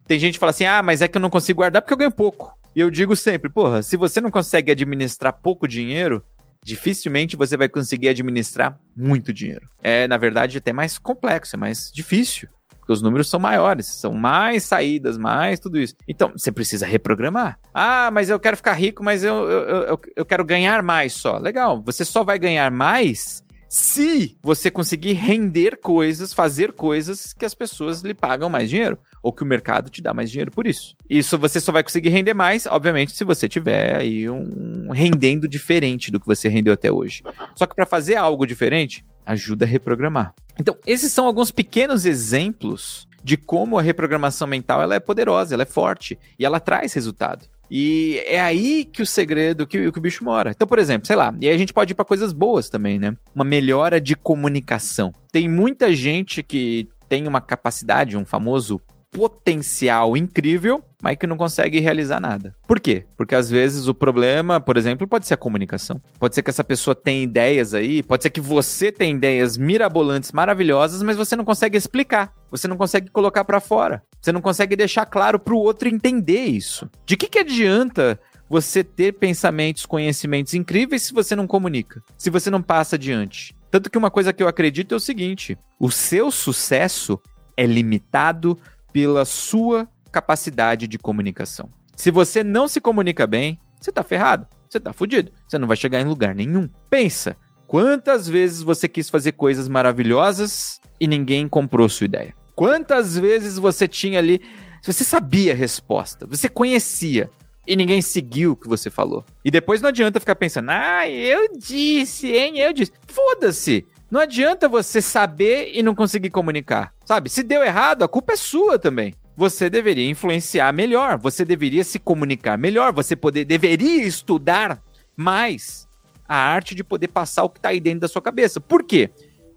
Tem 0.07 0.19
gente 0.19 0.35
que 0.35 0.41
fala 0.41 0.51
assim: 0.51 0.65
"Ah, 0.65 0.83
mas 0.83 1.03
é 1.03 1.09
que 1.09 1.19
eu 1.19 1.21
não 1.21 1.29
consigo 1.29 1.59
guardar 1.59 1.83
porque 1.83 1.93
eu 1.93 1.99
ganho 1.99 2.11
pouco". 2.11 2.57
E 2.75 2.81
eu 2.81 2.91
digo 2.91 3.15
sempre, 3.15 3.51
porra, 3.51 3.83
se 3.83 3.97
você 3.97 4.21
não 4.21 4.31
consegue 4.31 4.71
administrar 4.71 5.33
pouco 5.33 5.67
dinheiro, 5.67 6.25
dificilmente 6.63 7.37
você 7.37 7.57
vai 7.57 7.69
conseguir 7.69 8.09
administrar 8.09 8.79
muito 8.97 9.33
dinheiro. 9.33 9.69
É, 9.83 10.07
na 10.09 10.17
verdade, 10.17 10.59
até 10.59 10.73
mais 10.73 10.99
complexo, 10.99 11.57
é 11.57 11.59
mais 11.59 11.91
difícil 11.93 12.49
porque 12.89 12.95
os 12.95 13.03
números 13.03 13.29
são 13.29 13.39
maiores, 13.39 13.87
são 13.87 14.15
mais 14.15 14.65
saídas, 14.65 15.19
mais 15.19 15.61
tudo 15.61 15.79
isso. 15.79 15.95
Então, 16.09 16.33
você 16.35 16.51
precisa 16.51 16.87
reprogramar. 16.87 17.59
Ah, 17.75 18.11
mas 18.11 18.31
eu 18.31 18.41
quero 18.41 18.57
ficar 18.57 18.73
rico, 18.73 19.05
mas 19.05 19.23
eu, 19.23 19.35
eu, 19.47 19.83
eu, 19.83 20.01
eu 20.17 20.25
quero 20.25 20.43
ganhar 20.43 20.83
mais 20.83 21.13
só. 21.13 21.37
Legal, 21.37 21.83
você 21.83 22.03
só 22.03 22.25
vai 22.25 22.39
ganhar 22.39 22.71
mais 22.71 23.45
se 23.69 24.39
você 24.43 24.71
conseguir 24.71 25.13
render 25.13 25.79
coisas, 25.83 26.33
fazer 26.33 26.73
coisas 26.73 27.35
que 27.35 27.45
as 27.45 27.55
pessoas 27.55 28.01
lhe 28.01 28.15
pagam 28.15 28.49
mais 28.49 28.71
dinheiro 28.71 28.99
ou 29.23 29.33
que 29.33 29.43
o 29.43 29.47
mercado 29.47 29.91
te 29.91 30.03
dá 30.03 30.15
mais 30.15 30.31
dinheiro 30.31 30.51
por 30.51 30.67
isso. 30.67 30.95
Isso 31.09 31.39
você 31.39 31.61
só 31.61 31.73
vai 31.73 31.83
conseguir 31.83 32.11
render 32.11 32.35
mais, 32.35 32.67
obviamente, 32.67 33.13
se 33.13 33.25
você 33.25 33.49
tiver 33.49 33.97
aí 33.97 34.29
um 34.29 34.91
rendendo 34.91 35.49
diferente 35.49 36.11
do 36.11 36.21
que 36.21 36.27
você 36.27 36.49
rendeu 36.49 36.73
até 36.73 36.91
hoje. 36.91 37.23
Só 37.55 37.67
que 37.67 37.75
para 37.75 37.87
fazer 37.87 38.17
algo 38.17 38.47
diferente, 38.47 39.05
ajuda 39.25 39.65
a 39.65 39.69
reprogramar. 39.69 40.35
Então, 40.59 40.77
esses 40.87 41.13
são 41.13 41.27
alguns 41.27 41.51
pequenos 41.51 42.05
exemplos 42.07 43.07
de 43.23 43.37
como 43.37 43.79
a 43.79 43.83
reprogramação 43.83 44.47
mental 44.47 44.81
ela 44.81 44.95
é 44.95 45.01
poderosa, 45.01 45.55
ela 45.55 45.63
é 45.63 45.67
forte 45.67 46.19
e 46.39 46.45
ela 46.45 46.61
traz 46.61 46.93
resultado. 46.95 47.47
E 47.71 48.23
é 48.27 48.41
aí 48.41 48.85
que 48.85 49.03
o 49.03 49.07
segredo, 49.07 49.67
que, 49.67 49.93
que 49.93 49.99
o 49.99 50.03
bicho 50.03 50.25
mora. 50.25 50.51
Então, 50.51 50.67
por 50.67 50.79
exemplo, 50.79 51.07
sei 51.07 51.17
lá, 51.17 51.35
e 51.41 51.47
aí 51.47 51.55
a 51.55 51.59
gente 51.59 51.73
pode 51.73 51.93
ir 51.93 51.95
para 51.95 52.05
coisas 52.05 52.33
boas 52.33 52.71
também, 52.71 52.99
né? 52.99 53.15
Uma 53.35 53.45
melhora 53.45 54.01
de 54.01 54.17
comunicação. 54.17 55.13
Tem 55.31 55.49
muita 55.49 55.95
gente 55.95 56.43
que 56.43 56.89
tem 57.09 57.27
uma 57.27 57.41
capacidade, 57.41 58.17
um 58.17 58.25
famoso 58.25 58.81
potencial 59.11 60.17
incrível, 60.17 60.83
mas 61.03 61.17
que 61.17 61.27
não 61.27 61.37
consegue 61.37 61.81
realizar 61.81 62.21
nada. 62.21 62.55
Por 62.67 62.81
quê? 62.81 63.07
Porque 63.17 63.35
às 63.35 63.49
vezes 63.49 63.87
o 63.87 63.95
problema, 63.95 64.61
por 64.61 64.77
exemplo, 64.77 65.07
pode 65.07 65.27
ser 65.27 65.35
a 65.35 65.39
comunicação. 65.39 66.01
Pode 66.19 66.35
ser 66.35 66.43
que 66.43 66.51
essa 66.51 66.65
pessoa 66.65 66.95
tenha 66.95 67.23
ideias 67.23 67.75
aí, 67.75 68.03
pode 68.03 68.23
ser 68.23 68.31
que 68.31 68.41
você 68.41 68.93
tenha 68.93 69.15
ideias 69.15 69.57
mirabolantes, 69.57 70.33
maravilhosas, 70.33 71.03
mas 71.03 71.17
você 71.17 71.37
não 71.37 71.45
consegue 71.45 71.77
explicar. 71.77 72.33
Você 72.51 72.67
não 72.67 72.77
consegue 72.77 73.11
colocar 73.11 73.45
para 73.45 73.61
fora. 73.61 74.03
Você 74.21 74.33
não 74.33 74.41
consegue 74.41 74.77
deixar 74.77 75.07
claro 75.07 75.39
para 75.39 75.55
o 75.55 75.59
outro 75.59 75.89
entender 75.89 76.45
isso. 76.45 76.89
De 77.07 77.17
que 77.17 77.29
que 77.29 77.39
adianta 77.39 78.19
você 78.49 78.83
ter 78.83 79.13
pensamentos, 79.13 79.85
conhecimentos 79.87 80.55
incríveis 80.55 81.03
se 81.03 81.13
você 81.13 81.37
não 81.37 81.47
comunica, 81.47 82.03
se 82.17 82.31
você 82.31 82.51
não 82.51 82.63
passa 82.63 82.97
adiante? 82.97 83.55
Tanto 83.71 83.91
que 83.91 83.99
uma 83.99 84.11
coisa 84.11 84.33
que 84.33 84.43
eu 84.43 84.49
acredito 84.49 84.95
é 84.95 84.97
o 84.97 85.01
seguinte: 85.01 85.57
o 85.79 85.91
seu 85.91 86.31
sucesso 86.31 87.21
é 87.57 87.67
limitado 87.67 88.59
pela 88.99 89.25
sua 89.25 89.89
capacidade 90.11 90.89
de 90.89 90.99
comunicação. 90.99 91.71
Se 91.95 92.11
você 92.11 92.43
não 92.43 92.67
se 92.67 92.81
comunica 92.81 93.29
bem, 93.29 93.61
você 93.81 93.93
tá 93.93 94.03
ferrado, 94.03 94.45
você 94.69 94.81
tá 94.81 94.93
fudido, 94.93 95.31
você 95.47 95.57
não 95.57 95.69
vai 95.69 95.77
chegar 95.77 96.01
em 96.01 96.05
lugar 96.05 96.35
nenhum. 96.35 96.69
Pensa, 96.91 97.37
quantas 97.69 98.29
vezes 98.29 98.61
você 98.61 98.89
quis 98.89 99.09
fazer 99.09 99.33
coisas 99.33 99.69
maravilhosas 99.69 100.81
e 101.01 101.07
ninguém 101.07 101.47
comprou 101.49 101.89
sua 101.89 102.07
ideia? 102.07 102.35
Quantas 102.57 103.17
vezes 103.17 103.57
você 103.57 103.87
tinha 103.87 104.19
ali, 104.19 104.41
você 104.83 105.05
sabia 105.05 105.53
a 105.53 105.57
resposta, 105.57 106.27
você 106.27 106.49
conhecia, 106.49 107.31
e 107.65 107.77
ninguém 107.77 108.03
seguiu 108.03 108.53
o 108.53 108.57
que 108.57 108.67
você 108.67 108.91
falou. 108.91 109.25
E 109.45 109.51
depois 109.51 109.81
não 109.81 109.91
adianta 109.91 110.19
ficar 110.19 110.35
pensando, 110.35 110.71
ah, 110.71 111.09
eu 111.09 111.57
disse, 111.57 112.33
hein, 112.33 112.59
eu 112.59 112.73
disse. 112.73 112.91
Foda-se! 113.07 113.87
Não 114.11 114.21
adianta 114.21 114.69
você 114.69 115.03
saber 115.03 115.71
e 115.75 115.83
não 115.83 115.95
conseguir 115.95 116.31
comunicar, 116.31 116.95
sabe? 117.05 117.29
Se 117.29 117.43
deu 117.43 117.63
errado, 117.63 118.03
a 118.03 118.09
culpa 118.09 118.33
é 118.33 118.37
sua 118.37 118.79
também. 118.79 119.15
Você 119.37 119.69
deveria 119.69 120.09
influenciar 120.09 120.73
melhor, 120.73 121.19
você 121.19 121.45
deveria 121.45 121.85
se 121.85 121.99
comunicar 121.99 122.57
melhor, 122.57 122.93
você 122.93 123.15
poder, 123.15 123.45
deveria 123.45 124.03
estudar 124.05 124.83
mais 125.15 125.87
a 126.27 126.37
arte 126.37 126.75
de 126.75 126.83
poder 126.83 127.09
passar 127.09 127.45
o 127.45 127.51
que 127.51 127.59
está 127.59 127.69
aí 127.69 127.81
dentro 127.81 128.01
da 128.01 128.09
sua 128.09 128.23
cabeça. 128.23 128.61
Por 128.61 128.83
quê? 128.83 129.11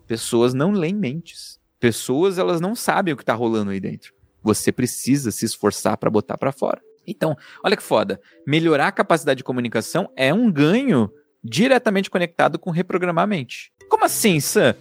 Pessoas 0.05 0.53
não 0.53 0.71
leem 0.71 0.95
mentes. 0.95 1.59
Pessoas, 1.79 2.37
elas 2.37 2.59
não 2.59 2.75
sabem 2.75 3.13
o 3.13 3.17
que 3.17 3.23
está 3.23 3.33
rolando 3.33 3.71
aí 3.71 3.79
dentro. 3.79 4.13
Você 4.43 4.71
precisa 4.71 5.31
se 5.31 5.45
esforçar 5.45 5.97
para 5.97 6.09
botar 6.09 6.37
para 6.37 6.51
fora. 6.51 6.81
Então, 7.07 7.35
olha 7.63 7.77
que 7.77 7.83
foda. 7.83 8.19
Melhorar 8.45 8.87
a 8.87 8.91
capacidade 8.91 9.37
de 9.37 9.43
comunicação 9.43 10.11
é 10.15 10.33
um 10.33 10.51
ganho 10.51 11.09
diretamente 11.43 12.09
conectado 12.09 12.59
com 12.59 12.69
reprogramar 12.69 13.23
a 13.23 13.27
mente. 13.27 13.71
Como 13.91 14.05
assim, 14.05 14.39
Sam? 14.39 14.73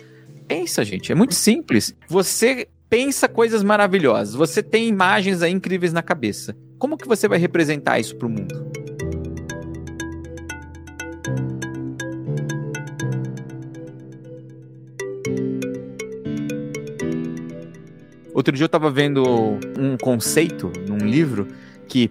Pensa, 0.46 0.84
gente, 0.84 1.10
é 1.10 1.16
muito 1.16 1.34
simples. 1.34 1.92
Você 2.06 2.68
pensa 2.88 3.28
coisas 3.28 3.60
maravilhosas, 3.60 4.36
você 4.36 4.62
tem 4.62 4.86
imagens 4.86 5.42
aí 5.42 5.50
incríveis 5.50 5.92
na 5.92 6.00
cabeça. 6.00 6.56
Como 6.78 6.96
que 6.96 7.08
você 7.08 7.26
vai 7.26 7.36
representar 7.36 7.98
isso 7.98 8.14
para 8.14 8.28
o 8.28 8.30
mundo? 8.30 8.70
Outro 18.32 18.54
dia 18.54 18.62
eu 18.62 18.66
estava 18.66 18.92
vendo 18.92 19.24
um 19.76 19.96
conceito 20.00 20.72
num 20.88 21.04
livro 21.04 21.48
que 21.88 22.08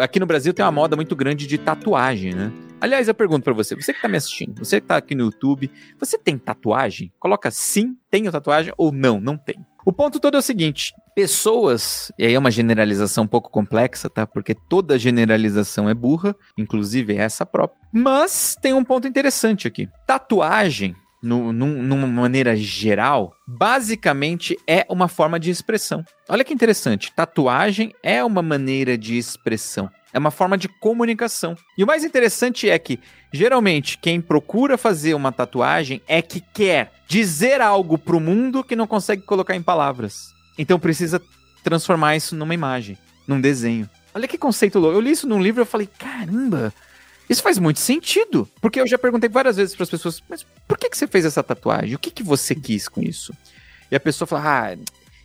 aqui 0.00 0.18
no 0.18 0.26
Brasil 0.26 0.52
tem 0.52 0.64
uma 0.64 0.72
moda 0.72 0.96
muito 0.96 1.14
grande 1.14 1.46
de 1.46 1.56
tatuagem, 1.56 2.34
né? 2.34 2.52
Aliás, 2.82 3.06
eu 3.06 3.14
pergunto 3.14 3.44
para 3.44 3.52
você, 3.52 3.76
você 3.76 3.94
que 3.94 4.02
tá 4.02 4.08
me 4.08 4.16
assistindo, 4.16 4.58
você 4.58 4.80
que 4.80 4.88
tá 4.88 4.96
aqui 4.96 5.14
no 5.14 5.26
YouTube, 5.26 5.70
você 6.00 6.18
tem 6.18 6.36
tatuagem? 6.36 7.12
Coloca 7.16 7.48
sim, 7.48 7.96
tenho 8.10 8.32
tatuagem 8.32 8.74
ou 8.76 8.90
não, 8.90 9.20
não 9.20 9.38
tem. 9.38 9.54
O 9.86 9.92
ponto 9.92 10.18
todo 10.18 10.34
é 10.34 10.38
o 10.38 10.42
seguinte: 10.42 10.92
pessoas, 11.14 12.10
e 12.18 12.26
aí 12.26 12.34
é 12.34 12.38
uma 12.40 12.50
generalização 12.50 13.22
um 13.22 13.28
pouco 13.28 13.48
complexa, 13.50 14.10
tá? 14.10 14.26
Porque 14.26 14.52
toda 14.52 14.98
generalização 14.98 15.88
é 15.88 15.94
burra, 15.94 16.34
inclusive 16.58 17.14
essa 17.14 17.46
própria. 17.46 17.80
Mas 17.92 18.56
tem 18.60 18.74
um 18.74 18.82
ponto 18.82 19.06
interessante 19.06 19.68
aqui. 19.68 19.88
Tatuagem 20.04 20.96
no, 21.22 21.52
num, 21.52 21.82
numa 21.82 22.06
maneira 22.06 22.56
geral, 22.56 23.34
basicamente 23.46 24.58
é 24.66 24.84
uma 24.88 25.08
forma 25.08 25.38
de 25.38 25.50
expressão. 25.50 26.04
Olha 26.28 26.44
que 26.44 26.52
interessante, 26.52 27.12
tatuagem 27.14 27.94
é 28.02 28.24
uma 28.24 28.42
maneira 28.42 28.98
de 28.98 29.16
expressão. 29.16 29.88
É 30.12 30.18
uma 30.18 30.30
forma 30.30 30.58
de 30.58 30.68
comunicação. 30.68 31.56
E 31.78 31.82
o 31.82 31.86
mais 31.86 32.04
interessante 32.04 32.68
é 32.68 32.78
que, 32.78 33.00
geralmente, 33.32 33.96
quem 33.96 34.20
procura 34.20 34.76
fazer 34.76 35.14
uma 35.14 35.32
tatuagem 35.32 36.02
é 36.06 36.20
que 36.20 36.38
quer 36.52 36.92
dizer 37.08 37.62
algo 37.62 37.96
pro 37.96 38.20
mundo 38.20 38.62
que 38.62 38.76
não 38.76 38.86
consegue 38.86 39.22
colocar 39.22 39.56
em 39.56 39.62
palavras. 39.62 40.34
Então 40.58 40.78
precisa 40.78 41.22
transformar 41.64 42.14
isso 42.14 42.36
numa 42.36 42.52
imagem, 42.52 42.98
num 43.26 43.40
desenho. 43.40 43.88
Olha 44.14 44.28
que 44.28 44.36
conceito 44.36 44.78
louco. 44.78 44.96
Eu 44.96 45.00
li 45.00 45.12
isso 45.12 45.26
num 45.26 45.42
livro 45.42 45.62
e 45.62 45.66
falei, 45.66 45.88
caramba, 45.98 46.74
isso 47.32 47.42
faz 47.42 47.58
muito 47.58 47.80
sentido. 47.80 48.48
Porque 48.60 48.80
eu 48.80 48.86
já 48.86 48.98
perguntei 48.98 49.28
várias 49.28 49.56
vezes 49.56 49.74
para 49.74 49.84
as 49.84 49.90
pessoas, 49.90 50.22
mas 50.28 50.46
por 50.68 50.78
que, 50.78 50.90
que 50.90 50.96
você 50.96 51.06
fez 51.06 51.24
essa 51.24 51.42
tatuagem? 51.42 51.94
O 51.94 51.98
que, 51.98 52.10
que 52.10 52.22
você 52.22 52.54
quis 52.54 52.88
com 52.88 53.00
isso? 53.00 53.34
E 53.90 53.96
a 53.96 54.00
pessoa 54.00 54.28
fala, 54.28 54.72
ah, 54.72 54.76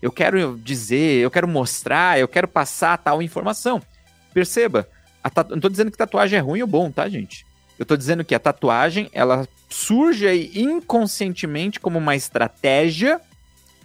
eu 0.02 0.12
quero 0.12 0.58
dizer, 0.58 1.22
eu 1.22 1.30
quero 1.30 1.48
mostrar, 1.48 2.20
eu 2.20 2.28
quero 2.28 2.48
passar 2.48 2.98
tal 2.98 3.22
informação. 3.22 3.82
Perceba, 4.34 4.88
tatu... 5.34 5.54
não 5.54 5.60
tô 5.60 5.70
dizendo 5.70 5.91
que 5.91 5.98
tatuagem 5.98 6.39
é 6.39 6.41
ruim 6.41 6.62
ou 6.62 6.67
bom, 6.67 6.89
tá, 6.91 7.08
gente? 7.10 7.46
Eu 7.78 7.86
tô 7.86 7.96
dizendo 7.98 8.24
que 8.24 8.34
a 8.34 8.39
tatuagem, 8.39 9.10
ela 9.12 9.48
surge 9.70 10.26
aí 10.28 10.52
inconscientemente 10.56 11.80
como 11.80 11.98
uma 11.98 12.15
estratégia 12.15 13.20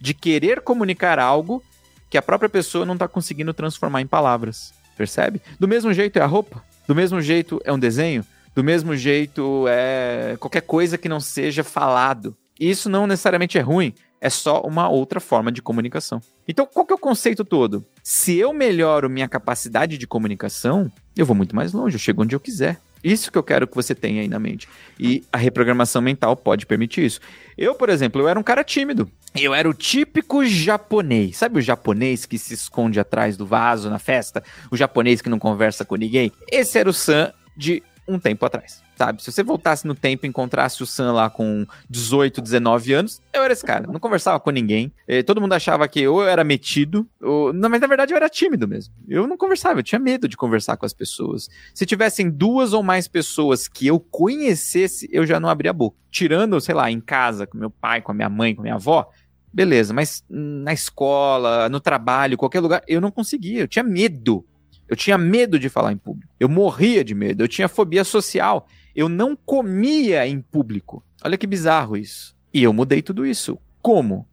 de 0.00 0.14
querer 0.14 0.60
comunicar 0.60 1.18
algo 1.18 1.62
que 2.08 2.16
a 2.16 2.22
própria 2.22 2.48
pessoa 2.48 2.86
não 2.86 2.96
tá 2.96 3.08
conseguindo 3.08 3.52
transformar 3.52 4.00
em 4.00 4.06
palavras. 4.06 4.72
Percebe? 4.96 5.40
Do 5.58 5.66
mesmo 5.66 5.92
jeito 5.92 6.18
é 6.18 6.22
a 6.22 6.26
roupa, 6.26 6.62
do 6.86 6.94
mesmo 6.94 7.20
jeito 7.20 7.60
é 7.64 7.72
um 7.72 7.78
desenho, 7.78 8.24
do 8.54 8.62
mesmo 8.62 8.94
jeito 8.96 9.66
é 9.68 10.36
qualquer 10.38 10.62
coisa 10.62 10.98
que 10.98 11.08
não 11.08 11.20
seja 11.20 11.64
falado. 11.64 12.36
Isso 12.58 12.88
não 12.88 13.06
necessariamente 13.06 13.58
é 13.58 13.60
ruim, 13.60 13.94
é 14.20 14.30
só 14.30 14.60
uma 14.60 14.88
outra 14.88 15.18
forma 15.18 15.50
de 15.50 15.60
comunicação. 15.60 16.20
Então, 16.46 16.66
qual 16.66 16.86
que 16.86 16.92
é 16.92 16.96
o 16.96 16.98
conceito 16.98 17.44
todo? 17.44 17.84
Se 18.02 18.36
eu 18.36 18.52
melhoro 18.52 19.10
minha 19.10 19.28
capacidade 19.28 19.98
de 19.98 20.06
comunicação, 20.06 20.90
eu 21.16 21.26
vou 21.26 21.34
muito 21.34 21.56
mais 21.56 21.72
longe, 21.72 21.96
eu 21.96 22.00
chego 22.00 22.22
onde 22.22 22.34
eu 22.34 22.40
quiser. 22.40 22.78
Isso 23.02 23.30
que 23.30 23.38
eu 23.38 23.42
quero 23.42 23.66
que 23.66 23.74
você 23.74 23.94
tenha 23.94 24.22
aí 24.22 24.28
na 24.28 24.38
mente. 24.38 24.68
E 24.98 25.24
a 25.32 25.36
reprogramação 25.36 26.00
mental 26.00 26.36
pode 26.36 26.66
permitir 26.66 27.04
isso. 27.04 27.20
Eu, 27.56 27.74
por 27.74 27.88
exemplo, 27.88 28.20
eu 28.20 28.28
era 28.28 28.38
um 28.38 28.42
cara 28.42 28.62
tímido. 28.62 29.10
Eu 29.34 29.54
era 29.54 29.68
o 29.68 29.74
típico 29.74 30.44
japonês. 30.44 31.38
Sabe 31.38 31.58
o 31.58 31.62
japonês 31.62 32.26
que 32.26 32.38
se 32.38 32.54
esconde 32.54 33.00
atrás 33.00 33.36
do 33.36 33.46
vaso 33.46 33.90
na 33.90 33.98
festa? 33.98 34.42
O 34.70 34.76
japonês 34.76 35.20
que 35.20 35.28
não 35.28 35.38
conversa 35.38 35.84
com 35.84 35.96
ninguém? 35.96 36.30
Esse 36.50 36.78
era 36.78 36.88
o 36.88 36.92
Sam 36.92 37.32
de 37.56 37.82
um 38.06 38.18
tempo 38.18 38.44
atrás 38.44 38.82
sabe? 39.02 39.20
Se 39.20 39.32
você 39.32 39.42
voltasse 39.42 39.84
no 39.84 39.96
tempo 39.96 40.24
e 40.24 40.28
encontrasse 40.28 40.80
o 40.80 40.86
Sam 40.86 41.12
lá 41.12 41.28
com 41.28 41.66
18, 41.90 42.40
19 42.40 42.92
anos, 42.92 43.20
eu 43.32 43.42
era 43.42 43.52
esse 43.52 43.64
cara. 43.64 43.86
Não 43.90 43.98
conversava 43.98 44.38
com 44.38 44.50
ninguém. 44.50 44.92
Eh, 45.08 45.24
todo 45.24 45.40
mundo 45.40 45.52
achava 45.54 45.88
que 45.88 46.06
ou 46.06 46.22
eu 46.22 46.28
era 46.28 46.44
metido, 46.44 47.04
ou... 47.20 47.52
Mas 47.52 47.80
na 47.80 47.86
verdade 47.88 48.12
eu 48.12 48.16
era 48.16 48.28
tímido 48.28 48.68
mesmo. 48.68 48.94
Eu 49.08 49.26
não 49.26 49.36
conversava, 49.36 49.80
eu 49.80 49.82
tinha 49.82 49.98
medo 49.98 50.28
de 50.28 50.36
conversar 50.36 50.76
com 50.76 50.86
as 50.86 50.92
pessoas. 50.92 51.50
Se 51.74 51.84
tivessem 51.84 52.30
duas 52.30 52.72
ou 52.72 52.82
mais 52.82 53.08
pessoas 53.08 53.66
que 53.66 53.88
eu 53.88 53.98
conhecesse, 53.98 55.08
eu 55.10 55.26
já 55.26 55.40
não 55.40 55.48
abria 55.48 55.72
a 55.72 55.74
boca. 55.74 55.96
Tirando, 56.08 56.60
sei 56.60 56.74
lá, 56.74 56.88
em 56.88 57.00
casa, 57.00 57.44
com 57.44 57.58
meu 57.58 57.70
pai, 57.70 58.00
com 58.00 58.12
a 58.12 58.14
minha 58.14 58.28
mãe, 58.28 58.54
com 58.54 58.60
a 58.60 58.64
minha 58.64 58.74
avó, 58.76 59.10
beleza, 59.52 59.92
mas 59.92 60.24
na 60.30 60.72
escola, 60.72 61.68
no 61.68 61.80
trabalho, 61.80 62.36
qualquer 62.36 62.60
lugar, 62.60 62.82
eu 62.86 63.00
não 63.00 63.10
conseguia, 63.10 63.62
eu 63.62 63.68
tinha 63.68 63.82
medo. 63.82 64.46
Eu 64.88 64.96
tinha 64.96 65.16
medo 65.16 65.58
de 65.58 65.70
falar 65.70 65.90
em 65.90 65.96
público. 65.96 66.30
Eu 66.38 66.50
morria 66.50 67.02
de 67.02 67.14
medo. 67.14 67.42
Eu 67.42 67.48
tinha 67.48 67.66
fobia 67.66 68.04
social 68.04 68.68
eu 68.94 69.08
não 69.08 69.34
comia 69.34 70.26
em 70.26 70.40
público. 70.40 71.04
Olha 71.24 71.38
que 71.38 71.46
bizarro 71.46 71.96
isso. 71.96 72.34
E 72.52 72.62
eu 72.62 72.72
mudei 72.72 73.02
tudo 73.02 73.26
isso. 73.26 73.58
Como? 73.80 74.28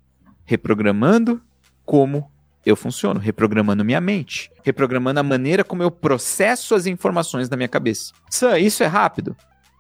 Reprogramando, 0.46 1.42
como 1.86 2.32
eu 2.66 2.76
funciono, 2.76 3.20
reprogramando 3.20 3.86
minha 3.86 4.02
mente, 4.02 4.52
reprogramando 4.64 5.20
a 5.20 5.24
maneira 5.24 5.64
como 5.64 5.82
eu 5.82 5.90
processo 5.90 6.76
as 6.76 6.86
informações 6.86 7.50
na 7.50 7.58
minha 7.58 7.70
cabeça. 7.70 8.14
Sam, 8.30 8.60
isso 8.60 8.84
é 8.84 8.88
rápido? 8.88 9.36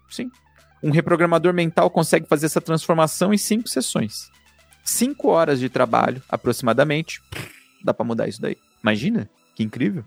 Sim. 0.10 0.32
Um 0.82 0.92
reprogramador 0.92 1.54
mental 1.54 1.89
consegue 1.89 2.28
fazer 2.28 2.46
essa 2.46 2.62
transformação 2.62 3.34
em 3.34 3.38
cinco 3.38 3.68
sessões. 3.68 4.30
Cinco 4.84 5.28
horas 5.28 5.60
de 5.60 5.70
trabalho, 5.70 6.22
aproximadamente. 6.30 7.22
Dá 7.84 7.94
para 7.94 8.06
mudar 8.06 8.28
isso 8.28 8.42
daí. 8.42 8.58
Imagina? 8.82 9.30
Que 9.54 9.63
incrível. 9.63 10.06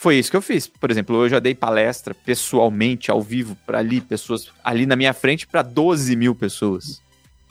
Foi 0.00 0.16
isso 0.16 0.30
que 0.30 0.36
eu 0.38 0.40
fiz. 0.40 0.66
Por 0.66 0.90
exemplo, 0.90 1.14
eu 1.22 1.28
já 1.28 1.38
dei 1.38 1.54
palestra 1.54 2.14
pessoalmente, 2.14 3.10
ao 3.10 3.20
vivo, 3.20 3.54
para 3.66 3.80
ali, 3.80 4.00
pessoas 4.00 4.50
ali 4.64 4.86
na 4.86 4.96
minha 4.96 5.12
frente, 5.12 5.46
para 5.46 5.60
12 5.60 6.16
mil 6.16 6.34
pessoas. 6.34 7.02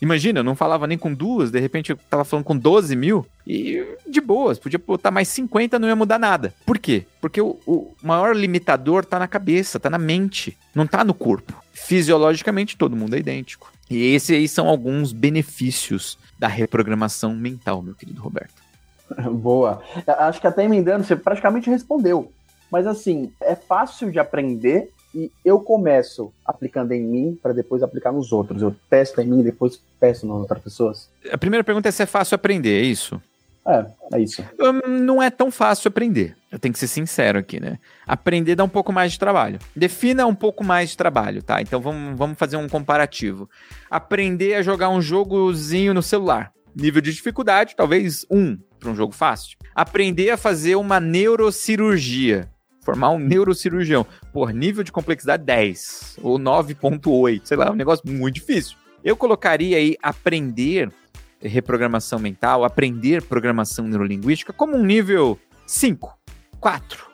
Imagina, 0.02 0.40
eu 0.40 0.44
não 0.44 0.56
falava 0.56 0.88
nem 0.88 0.98
com 0.98 1.14
duas, 1.14 1.52
de 1.52 1.60
repente 1.60 1.92
eu 1.92 1.98
tava 2.10 2.26
falando 2.26 2.46
com 2.46 2.58
12 2.58 2.96
mil 2.96 3.24
e 3.46 3.86
de 4.08 4.20
boas, 4.20 4.58
podia 4.58 4.80
botar 4.80 5.12
mais 5.12 5.28
50, 5.28 5.78
não 5.78 5.88
ia 5.88 5.96
mudar 5.96 6.18
nada. 6.18 6.52
Por 6.66 6.80
quê? 6.80 7.06
Porque 7.22 7.40
o, 7.40 7.60
o 7.68 7.94
maior 8.02 8.36
limitador 8.36 9.06
tá 9.06 9.20
na 9.20 9.28
cabeça, 9.28 9.80
tá 9.80 9.88
na 9.92 10.00
mente, 10.00 10.58
não 10.74 10.88
tá 10.88 11.04
no 11.04 11.14
corpo. 11.14 11.54
Fisiologicamente, 11.72 12.76
todo 12.76 12.96
mundo 12.96 13.16
é 13.16 13.20
idêntico. 13.20 13.72
E 13.92 14.16
esses 14.16 14.36
aí 14.36 14.48
são 14.48 14.68
alguns 14.68 15.14
benefícios 15.14 16.18
da 16.40 16.48
reprogramação 16.48 17.36
mental, 17.36 17.84
meu 17.84 17.94
querido 17.94 18.20
Roberto. 18.20 18.56
Boa. 19.34 19.84
Acho 20.08 20.42
que 20.42 20.48
até 20.48 20.64
emendando, 20.64 21.04
você 21.04 21.16
praticamente 21.16 21.70
respondeu. 21.70 22.32
Mas 22.72 22.86
assim, 22.88 23.32
é 23.42 23.56
fácil 23.56 24.12
de 24.12 24.20
aprender 24.20 24.92
e 25.14 25.32
eu 25.44 25.60
começo 25.60 26.32
aplicando 26.46 26.92
em 26.92 27.02
mim 27.02 27.40
para 27.42 27.54
depois 27.54 27.82
aplicar 27.82 28.12
nos 28.12 28.32
outros. 28.32 28.62
Eu 28.62 28.76
testo 28.90 29.20
em 29.22 29.26
mim 29.26 29.40
e 29.40 29.44
depois 29.44 29.82
testo 30.00 30.28
nas 30.28 30.38
outras 30.38 30.62
pessoas. 30.62 31.10
A 31.32 31.38
primeira 31.38 31.64
pergunta 31.64 31.90
é 31.90 31.92
se 31.92 32.04
é 32.04 32.06
fácil 32.06 32.36
aprender, 32.36 32.82
é 32.82 32.86
isso? 32.86 33.20
É, 33.66 33.86
é 34.14 34.22
isso. 34.22 34.44
Não 34.88 35.22
é 35.22 35.30
tão 35.30 35.52
fácil 35.52 35.90
aprender. 35.90 36.36
Eu 36.52 36.58
tenho 36.58 36.74
que 36.74 36.80
ser 36.80 36.88
sincero 36.88 37.38
aqui, 37.38 37.60
né? 37.60 37.78
Aprender 38.08 38.56
dá 38.56 38.64
um 38.64 38.70
pouco 38.70 38.92
mais 38.92 39.12
de 39.12 39.20
trabalho. 39.20 39.60
Defina 39.76 40.26
um 40.26 40.34
pouco 40.34 40.64
mais 40.64 40.92
de 40.92 40.98
trabalho, 40.98 41.44
tá? 41.44 41.62
Então 41.62 41.80
vamos, 41.80 42.18
vamos 42.18 42.38
fazer 42.38 42.58
um 42.58 42.68
comparativo. 42.68 43.50
Aprender 43.90 44.56
a 44.56 44.62
jogar 44.62 44.90
um 44.90 45.02
jogozinho 45.02 45.94
no 45.94 46.02
celular. 46.02 46.52
Nível 46.76 47.02
de 47.02 47.14
dificuldade, 47.14 47.76
talvez 47.76 48.26
um 48.30 48.58
para 48.80 48.90
um 48.90 48.96
jogo 48.96 49.14
fácil. 49.14 49.58
Aprender 49.76 50.32
a 50.32 50.38
fazer 50.38 50.76
uma 50.76 51.00
neurocirurgia 51.00 52.50
formar 52.90 53.12
um 53.12 53.20
neurocirurgião. 53.20 54.06
Por 54.34 54.52
nível 54.52 54.84
de 54.84 54.92
complexidade 54.92 55.44
10 55.44 56.18
ou 56.24 56.40
9.8, 56.40 57.42
sei 57.44 57.56
lá, 57.56 57.68
é 57.68 57.72
um 57.72 57.76
negócio 57.76 58.04
muito 58.10 58.36
difícil. 58.36 58.76
Eu 59.04 59.16
colocaria 59.16 59.78
aí 59.78 59.96
aprender 60.02 60.92
reprogramação 61.40 62.18
mental, 62.18 62.66
aprender 62.66 63.22
programação 63.22 63.88
neurolinguística 63.88 64.52
como 64.52 64.76
um 64.76 64.84
nível 64.84 65.40
5, 65.68 66.18
4, 66.60 67.08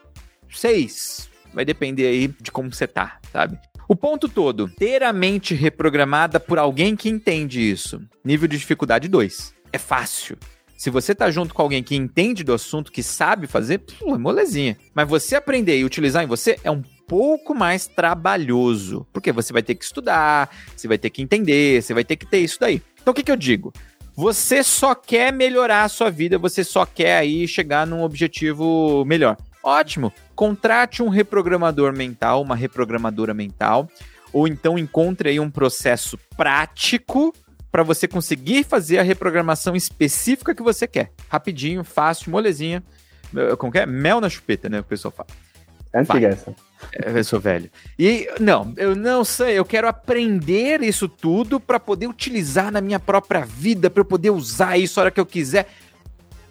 6. 0.49 1.29
Vai 1.53 1.65
depender 1.65 2.07
aí 2.07 2.27
de 2.39 2.51
como 2.51 2.73
você 2.73 2.87
tá, 2.87 3.19
sabe? 3.31 3.59
O 3.87 3.95
ponto 3.95 4.29
todo, 4.29 4.69
ter 4.69 5.03
a 5.03 5.11
mente 5.13 5.53
reprogramada 5.53 6.39
por 6.39 6.57
alguém 6.57 6.95
que 6.95 7.09
entende 7.09 7.59
isso. 7.59 8.01
Nível 8.23 8.47
de 8.47 8.57
dificuldade 8.57 9.07
2. 9.09 9.53
É 9.73 9.77
fácil. 9.77 10.37
Se 10.77 10.89
você 10.89 11.15
tá 11.15 11.31
junto 11.31 11.53
com 11.53 11.61
alguém 11.61 11.81
que 11.81 11.95
entende 11.95 12.43
do 12.43 12.53
assunto, 12.53 12.91
que 12.91 13.01
sabe 13.01 13.47
fazer, 13.47 13.79
pô, 13.79 14.15
é 14.15 14.17
molezinha. 14.17 14.77
Mas 14.93 15.07
você 15.07 15.35
aprender 15.35 15.77
e 15.77 15.85
utilizar 15.85 16.23
em 16.23 16.27
você 16.27 16.59
é 16.63 16.71
um 16.71 16.83
pouco 17.07 17.55
mais 17.55 17.87
trabalhoso. 17.87 19.07
Porque 19.13 19.31
você 19.31 19.53
vai 19.53 19.63
ter 19.63 19.75
que 19.75 19.85
estudar, 19.85 20.49
você 20.75 20.87
vai 20.87 20.97
ter 20.97 21.09
que 21.09 21.21
entender, 21.21 21.81
você 21.81 21.93
vai 21.93 22.03
ter 22.03 22.15
que 22.15 22.25
ter 22.25 22.39
isso 22.39 22.59
daí. 22.59 22.81
Então 23.01 23.11
o 23.11 23.15
que, 23.15 23.23
que 23.23 23.31
eu 23.31 23.37
digo? 23.37 23.71
Você 24.15 24.63
só 24.63 24.95
quer 24.95 25.31
melhorar 25.33 25.83
a 25.83 25.89
sua 25.89 26.09
vida, 26.09 26.37
você 26.37 26.63
só 26.63 26.85
quer 26.85 27.17
aí 27.17 27.47
chegar 27.47 27.85
num 27.85 28.01
objetivo 28.01 29.03
melhor. 29.05 29.37
Ótimo! 29.61 30.13
Contrate 30.35 31.01
um 31.01 31.09
reprogramador 31.09 31.91
mental, 31.95 32.41
uma 32.41 32.55
reprogramadora 32.55 33.33
mental, 33.33 33.89
ou 34.31 34.47
então 34.47 34.77
encontre 34.77 35.29
aí 35.29 35.39
um 35.39 35.49
processo 35.49 36.17
prático 36.37 37.33
para 37.75 37.83
você 37.83 38.07
conseguir 38.07 38.63
fazer 38.63 38.99
a 38.99 39.03
reprogramação 39.03 39.75
específica 39.75 40.55
que 40.55 40.63
você 40.63 40.87
quer. 40.87 41.11
Rapidinho, 41.27 41.83
fácil, 41.83 42.31
molezinha. 42.31 42.81
Como 43.57 43.69
que 43.69 43.79
é? 43.79 43.85
Mel 43.85 44.21
na 44.21 44.29
chupeta, 44.29 44.69
né? 44.69 44.79
O 44.79 44.83
pessoal 44.85 45.11
fala. 45.11 45.27
É 45.91 45.99
antiga 45.99 46.29
essa. 46.29 46.55
É, 46.93 47.19
eu 47.19 47.23
sou 47.25 47.37
velho. 47.37 47.69
E 47.99 48.29
não, 48.39 48.73
eu 48.77 48.95
não 48.95 49.25
sei, 49.25 49.59
eu 49.59 49.65
quero 49.65 49.89
aprender 49.89 50.81
isso 50.83 51.09
tudo 51.09 51.59
para 51.59 51.77
poder 51.77 52.07
utilizar 52.07 52.71
na 52.71 52.79
minha 52.79 52.97
própria 52.97 53.41
vida, 53.41 53.89
para 53.89 53.99
eu 53.99 54.05
poder 54.05 54.29
usar 54.29 54.77
isso 54.77 54.97
a 54.97 55.03
hora 55.03 55.11
que 55.11 55.19
eu 55.19 55.25
quiser. 55.25 55.67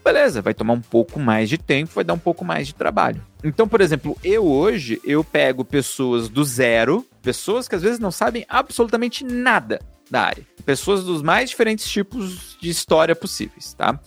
Beleza, 0.04 0.42
vai 0.42 0.52
tomar 0.52 0.74
um 0.74 0.82
pouco 0.82 1.18
mais 1.18 1.48
de 1.48 1.56
tempo, 1.56 1.92
vai 1.94 2.04
dar 2.04 2.12
um 2.12 2.18
pouco 2.18 2.44
mais 2.44 2.66
de 2.66 2.74
trabalho. 2.74 3.22
Então, 3.42 3.66
por 3.66 3.80
exemplo, 3.80 4.14
eu 4.22 4.44
hoje 4.44 5.00
eu 5.02 5.24
pego 5.24 5.64
pessoas 5.64 6.28
do 6.28 6.44
zero, 6.44 7.02
pessoas 7.22 7.66
que 7.66 7.74
às 7.74 7.80
vezes 7.80 7.98
não 7.98 8.10
sabem 8.10 8.44
absolutamente 8.46 9.24
nada 9.24 9.80
da 10.14 10.22
área. 10.22 10.46
Pessoas 10.64 11.02
dos 11.02 11.22
mais 11.22 11.50
diferentes 11.50 11.90
tipos 11.90 12.56
de 12.60 12.70
história 12.70 13.16
possíveis, 13.16 13.74
tá? 13.74 13.98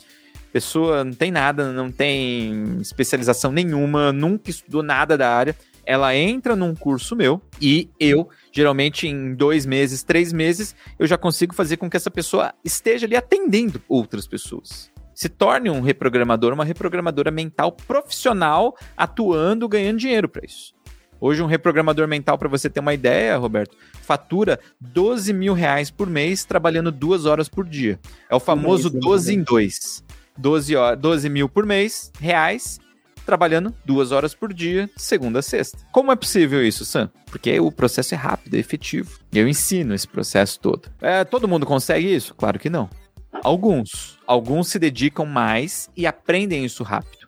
Pessoa 0.54 1.04
não 1.04 1.14
tem 1.14 1.30
nada, 1.30 1.74
não 1.74 1.92
tem 1.92 2.78
especialização 2.80 3.52
nenhuma, 3.52 4.14
nunca 4.14 4.50
estudou 4.50 4.82
nada 4.82 5.18
da 5.18 5.30
área. 5.30 5.56
Ela 5.86 6.16
entra 6.16 6.56
num 6.56 6.74
curso 6.74 7.14
meu 7.14 7.42
e 7.62 7.90
eu, 8.00 8.30
geralmente 8.54 9.06
em 9.06 9.36
dois 9.36 9.66
meses, 9.66 10.02
três 10.02 10.32
meses, 10.32 10.74
eu 10.98 11.06
já 11.06 11.18
consigo 11.18 11.54
fazer 11.54 11.76
com 11.76 11.90
que 11.90 11.98
essa 11.98 12.10
pessoa 12.10 12.54
esteja 12.64 13.06
ali 13.06 13.16
atendendo 13.16 13.82
outras 13.88 14.26
pessoas 14.26 14.90
se 15.14 15.30
torne 15.30 15.68
um 15.68 15.82
reprogramador, 15.82 16.54
uma 16.54 16.64
reprogramadora 16.64 17.32
mental 17.32 17.72
profissional, 17.72 18.78
atuando, 18.96 19.68
ganhando 19.68 19.98
dinheiro 19.98 20.30
para 20.30 20.46
isso. 20.46 20.76
Hoje, 21.20 21.42
um 21.42 21.48
reprogramador 21.48 22.08
mental, 22.08 22.38
para 22.38 22.48
você 22.48 22.70
ter 22.70 22.80
uma 22.80 22.94
ideia, 22.94 23.38
Roberto, 23.38 23.76
fatura 24.02 24.60
12 24.80 25.34
mil 25.34 25.54
reais 25.54 25.90
por 25.90 26.10
mês 26.10 26.46
trabalhando 26.46 26.92
duas 26.92 27.26
horas 27.26 27.50
por 27.50 27.66
dia. 27.66 28.00
É 28.30 28.36
o 28.36 28.40
famoso 28.40 28.90
12 28.90 29.36
em 29.36 29.44
2. 29.44 30.04
12, 30.38 30.74
12 31.00 31.30
mil 31.30 31.50
por 31.50 31.66
mês, 31.66 32.12
reais, 32.20 32.80
trabalhando 33.26 33.74
duas 33.84 34.14
horas 34.14 34.34
por 34.34 34.54
dia, 34.54 34.90
segunda 34.96 35.40
a 35.40 35.42
sexta. 35.42 35.80
Como 35.92 36.12
é 36.12 36.16
possível 36.16 36.66
isso, 36.66 36.86
Sam? 36.86 37.10
Porque 37.26 37.60
o 37.60 37.70
processo 37.70 38.14
é 38.14 38.18
rápido, 38.18 38.56
é 38.56 38.60
efetivo. 38.60 39.20
Eu 39.34 39.48
ensino 39.50 39.94
esse 39.94 40.08
processo 40.08 40.60
todo. 40.60 40.90
É, 41.02 41.26
todo 41.26 41.48
mundo 41.48 41.66
consegue 41.66 42.14
isso? 42.14 42.34
Claro 42.36 42.58
que 42.58 42.70
não. 42.70 42.90
Alguns. 43.44 44.18
Alguns 44.26 44.70
se 44.70 44.80
dedicam 44.80 45.26
mais 45.26 45.90
e 45.96 46.08
aprendem 46.08 46.64
isso 46.64 46.84
rápido. 46.84 47.28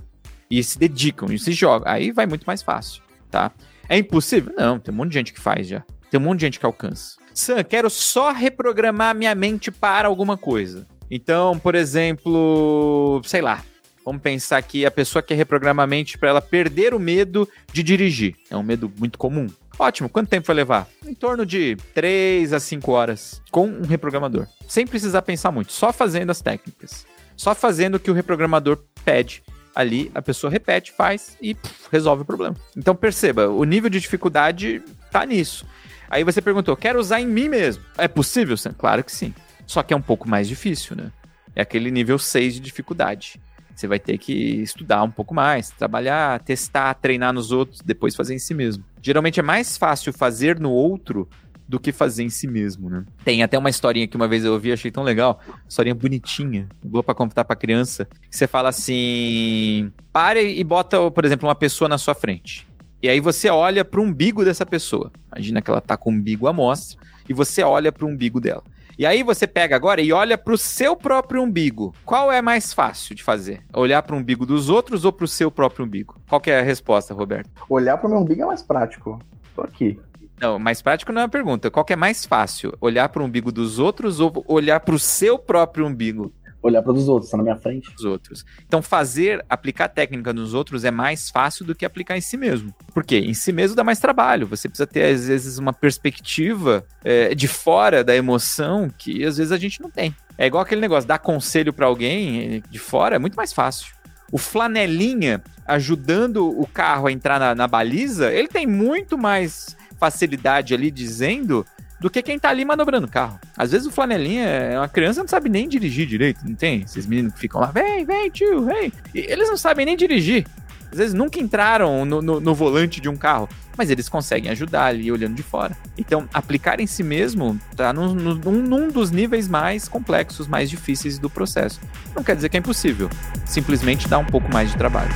E 0.49 0.63
se 0.63 0.79
dedicam 0.79 1.31
e 1.31 1.37
se 1.37 1.51
jogam. 1.51 1.91
Aí 1.91 2.11
vai 2.11 2.25
muito 2.25 2.45
mais 2.45 2.61
fácil, 2.61 3.03
tá? 3.29 3.51
É 3.89 3.97
impossível? 3.97 4.53
Não, 4.55 4.79
tem 4.79 4.93
um 4.93 4.97
monte 4.97 5.09
de 5.09 5.15
gente 5.15 5.33
que 5.33 5.41
faz 5.41 5.67
já. 5.67 5.83
Tem 6.11 6.19
um 6.19 6.23
monte 6.23 6.39
de 6.39 6.45
gente 6.45 6.59
que 6.59 6.65
alcança. 6.65 7.17
Sam, 7.33 7.63
quero 7.63 7.89
só 7.89 8.31
reprogramar 8.31 9.15
minha 9.15 9.33
mente 9.33 9.71
para 9.71 10.07
alguma 10.07 10.37
coisa. 10.37 10.85
Então, 11.09 11.57
por 11.57 11.73
exemplo, 11.73 13.19
sei 13.25 13.41
lá, 13.41 13.63
vamos 14.05 14.21
pensar 14.21 14.61
que 14.61 14.85
a 14.85 14.91
pessoa 14.91 15.23
quer 15.23 15.33
reprogramar 15.33 15.85
a 15.85 15.87
mente 15.87 16.19
para 16.19 16.29
ela 16.29 16.41
perder 16.41 16.93
o 16.93 16.99
medo 16.99 17.49
de 17.73 17.81
dirigir. 17.81 18.35
É 18.49 18.55
um 18.55 18.61
medo 18.61 18.91
muito 18.97 19.17
comum. 19.17 19.47
Ótimo, 19.79 20.09
quanto 20.09 20.29
tempo 20.29 20.45
vai 20.45 20.57
levar? 20.57 20.87
Em 21.03 21.15
torno 21.15 21.45
de 21.45 21.75
3 21.95 22.53
a 22.53 22.59
5 22.59 22.91
horas 22.91 23.41
com 23.49 23.65
um 23.65 23.81
reprogramador. 23.81 24.45
Sem 24.67 24.85
precisar 24.85 25.23
pensar 25.23 25.51
muito, 25.51 25.71
só 25.71 25.91
fazendo 25.91 26.29
as 26.29 26.41
técnicas. 26.41 27.07
Só 27.35 27.55
fazendo 27.55 27.95
o 27.95 27.99
que 27.99 28.11
o 28.11 28.13
reprogramador 28.13 28.77
pede 29.03 29.41
ali 29.75 30.11
a 30.13 30.21
pessoa 30.21 30.51
repete, 30.51 30.91
faz 30.91 31.37
e 31.41 31.55
puf, 31.55 31.87
resolve 31.91 32.23
o 32.23 32.25
problema. 32.25 32.55
Então 32.75 32.95
perceba, 32.95 33.47
o 33.49 33.63
nível 33.63 33.89
de 33.89 33.99
dificuldade 33.99 34.81
tá 35.11 35.25
nisso. 35.25 35.65
Aí 36.09 36.23
você 36.23 36.41
perguntou, 36.41 36.75
quero 36.75 36.99
usar 36.99 37.21
em 37.21 37.27
mim 37.27 37.47
mesmo. 37.47 37.83
É 37.97 38.07
possível, 38.07 38.57
Sam? 38.57 38.73
Claro 38.73 39.03
que 39.03 39.11
sim. 39.11 39.33
Só 39.67 39.83
que 39.83 39.93
é 39.93 39.97
um 39.97 40.01
pouco 40.01 40.27
mais 40.27 40.47
difícil, 40.47 40.95
né? 40.95 41.11
É 41.55 41.61
aquele 41.61 41.91
nível 41.91 42.17
6 42.17 42.55
de 42.55 42.59
dificuldade. 42.59 43.39
Você 43.75 43.87
vai 43.87 43.99
ter 43.99 44.17
que 44.17 44.33
estudar 44.33 45.03
um 45.03 45.11
pouco 45.11 45.33
mais, 45.33 45.69
trabalhar, 45.69 46.41
testar, 46.41 46.93
treinar 46.95 47.31
nos 47.31 47.51
outros, 47.51 47.79
depois 47.79 48.15
fazer 48.15 48.33
em 48.33 48.39
si 48.39 48.53
mesmo. 48.53 48.83
Geralmente 49.01 49.39
é 49.39 49.43
mais 49.43 49.77
fácil 49.77 50.11
fazer 50.11 50.59
no 50.59 50.71
outro 50.71 51.29
do 51.69 51.79
que 51.79 51.91
fazer 51.91 52.23
em 52.23 52.31
si 52.31 52.47
mesmo, 52.47 52.89
né? 52.89 53.05
Tem 53.23 53.43
até 53.43 53.55
uma 53.55 53.69
historinha 53.69 54.07
que 54.07 54.15
uma 54.15 54.27
vez 54.27 54.43
eu 54.43 54.53
ouvi, 54.53 54.71
achei 54.71 54.89
tão 54.89 55.03
legal, 55.03 55.39
historinha 55.67 55.93
bonitinha, 55.93 56.67
boa 56.83 57.03
para 57.03 57.13
contar 57.13 57.45
para 57.45 57.55
criança, 57.55 58.07
que 58.27 58.35
você 58.35 58.47
fala 58.47 58.69
assim, 58.69 59.91
pare 60.11 60.59
e 60.59 60.63
bota, 60.63 61.11
por 61.11 61.23
exemplo, 61.23 61.47
uma 61.47 61.53
pessoa 61.53 61.87
na 61.87 61.99
sua 61.99 62.15
frente. 62.15 62.67
E 63.03 63.07
aí 63.07 63.19
você 63.19 63.49
olha 63.49 63.85
para 63.85 63.99
o 63.99 64.03
umbigo 64.03 64.43
dessa 64.43 64.65
pessoa. 64.65 65.11
Imagina 65.31 65.61
que 65.61 65.69
ela 65.69 65.79
tá 65.79 65.95
com 65.95 66.09
o 66.09 66.13
umbigo 66.13 66.47
à 66.47 66.53
mostra 66.53 66.99
e 67.29 67.33
você 67.33 67.61
olha 67.61 67.91
para 67.91 68.03
o 68.03 68.09
umbigo 68.09 68.41
dela. 68.41 68.63
E 68.97 69.05
aí 69.05 69.21
você 69.21 69.45
pega 69.45 69.75
agora 69.75 70.01
e 70.01 70.11
olha 70.11 70.37
para 70.39 70.53
o 70.53 70.57
seu 70.57 70.95
próprio 70.95 71.43
umbigo. 71.43 71.93
Qual 72.03 72.31
é 72.31 72.41
mais 72.41 72.73
fácil 72.73 73.15
de 73.15 73.23
fazer? 73.23 73.61
Olhar 73.73 74.01
para 74.01 74.15
o 74.15 74.19
umbigo 74.19 74.45
dos 74.45 74.69
outros 74.69 75.05
ou 75.05 75.13
para 75.13 75.23
o 75.23 75.27
seu 75.27 75.51
próprio 75.51 75.85
umbigo? 75.85 76.19
Qual 76.27 76.41
é 76.47 76.59
a 76.59 76.63
resposta, 76.63 77.13
Roberto? 77.13 77.49
Olhar 77.69 77.97
para 77.97 78.07
o 78.07 78.09
meu 78.09 78.19
umbigo 78.19 78.41
é 78.41 78.45
mais 78.45 78.63
prático. 78.63 79.21
Tô 79.55 79.61
aqui. 79.61 79.99
Não, 80.39 80.57
mais 80.57 80.81
prático 80.81 81.11
não 81.11 81.21
é 81.21 81.23
uma 81.25 81.29
pergunta. 81.29 81.69
Qual 81.69 81.85
que 81.85 81.93
é 81.93 81.95
mais 81.95 82.25
fácil? 82.25 82.73
Olhar 82.79 83.09
para 83.09 83.21
o 83.21 83.25
umbigo 83.25 83.51
dos 83.51 83.79
outros 83.79 84.19
ou 84.19 84.43
olhar 84.47 84.79
para 84.79 84.95
o 84.95 84.99
seu 84.99 85.37
próprio 85.37 85.85
umbigo? 85.85 86.33
olhar 86.61 86.81
para 86.81 86.91
os 86.91 87.07
outros, 87.07 87.31
tá 87.31 87.37
na 87.37 87.43
minha 87.43 87.55
frente. 87.55 87.89
Os 87.97 88.03
outros. 88.03 88.45
Então, 88.67 88.81
fazer, 88.81 89.43
aplicar 89.49 89.87
técnica 89.87 90.33
nos 90.33 90.53
outros 90.53 90.83
é 90.83 90.91
mais 90.91 91.29
fácil 91.29 91.65
do 91.65 91.73
que 91.73 91.85
aplicar 91.85 92.17
em 92.17 92.21
si 92.21 92.37
mesmo. 92.37 92.73
Por 92.93 93.03
quê? 93.03 93.19
Em 93.19 93.33
si 93.33 93.51
mesmo 93.51 93.75
dá 93.75 93.83
mais 93.83 93.99
trabalho. 93.99 94.47
Você 94.47 94.67
precisa 94.67 94.87
ter, 94.87 95.05
às 95.05 95.27
vezes, 95.27 95.57
uma 95.57 95.73
perspectiva 95.73 96.85
é, 97.03 97.33
de 97.33 97.47
fora 97.47 98.03
da 98.03 98.15
emoção 98.15 98.89
que 98.89 99.23
às 99.23 99.37
vezes 99.37 99.51
a 99.51 99.57
gente 99.57 99.81
não 99.81 99.89
tem. 99.89 100.15
É 100.37 100.47
igual 100.47 100.63
aquele 100.63 100.81
negócio, 100.81 101.07
dar 101.07 101.19
conselho 101.19 101.73
para 101.73 101.85
alguém 101.85 102.55
eh, 102.55 102.61
de 102.69 102.79
fora 102.79 103.15
é 103.15 103.19
muito 103.19 103.35
mais 103.35 103.51
fácil. 103.51 103.93
O 104.31 104.37
flanelinha 104.37 105.41
ajudando 105.67 106.47
o 106.47 106.65
carro 106.65 107.07
a 107.07 107.11
entrar 107.11 107.39
na, 107.39 107.53
na 107.53 107.67
baliza, 107.67 108.31
ele 108.31 108.47
tem 108.47 108.65
muito 108.65 109.17
mais 109.17 109.75
facilidade 109.99 110.73
ali 110.73 110.89
dizendo 110.89 111.65
do 111.99 112.09
que 112.09 112.21
quem 112.21 112.39
tá 112.39 112.49
ali 112.49 112.63
manobrando 112.63 113.05
o 113.07 113.09
carro. 113.09 113.39
Às 113.57 113.71
vezes 113.71 113.85
o 113.85 113.91
flanelinha 113.91 114.45
é 114.45 114.79
uma 114.79 114.87
criança 114.87 115.19
não 115.19 115.27
sabe 115.27 115.49
nem 115.49 115.67
dirigir 115.67 116.07
direito, 116.07 116.39
não 116.47 116.55
tem? 116.55 116.81
Esses 116.81 117.05
meninos 117.05 117.33
que 117.33 117.39
ficam 117.39 117.59
lá, 117.59 117.67
vem, 117.67 118.05
vem, 118.05 118.29
tio, 118.29 118.65
vem. 118.65 118.91
E 119.13 119.19
eles 119.19 119.49
não 119.49 119.57
sabem 119.57 119.85
nem 119.85 119.97
dirigir. 119.97 120.47
Às 120.91 120.97
vezes 120.97 121.13
nunca 121.13 121.39
entraram 121.39 122.03
no, 122.03 122.21
no, 122.21 122.39
no, 122.39 122.55
volante 122.55 122.99
de 122.99 123.07
um 123.07 123.15
carro, 123.15 123.47
mas 123.77 123.91
eles 123.91 124.09
conseguem 124.09 124.49
ajudar 124.49 124.85
ali 124.85 125.11
olhando 125.11 125.35
de 125.35 125.43
fora. 125.43 125.77
Então, 125.97 126.27
aplicar 126.33 126.79
em 126.79 126.87
si 126.87 127.03
mesmo 127.03 127.59
tá 127.75 127.93
num, 127.93 128.15
num, 128.15 128.35
num 128.35 128.87
dos 128.87 129.11
níveis 129.11 129.47
mais 129.47 129.87
complexos, 129.87 130.47
mais 130.47 130.67
difíceis 130.69 131.19
do 131.19 131.29
processo. 131.29 131.79
Não 132.15 132.23
quer 132.23 132.35
dizer 132.35 132.49
que 132.49 132.57
é 132.57 132.59
impossível, 132.59 133.07
simplesmente 133.45 134.07
dá 134.07 134.17
um 134.17 134.25
pouco 134.25 134.51
mais 134.51 134.71
de 134.71 134.77
trabalho. 134.77 135.11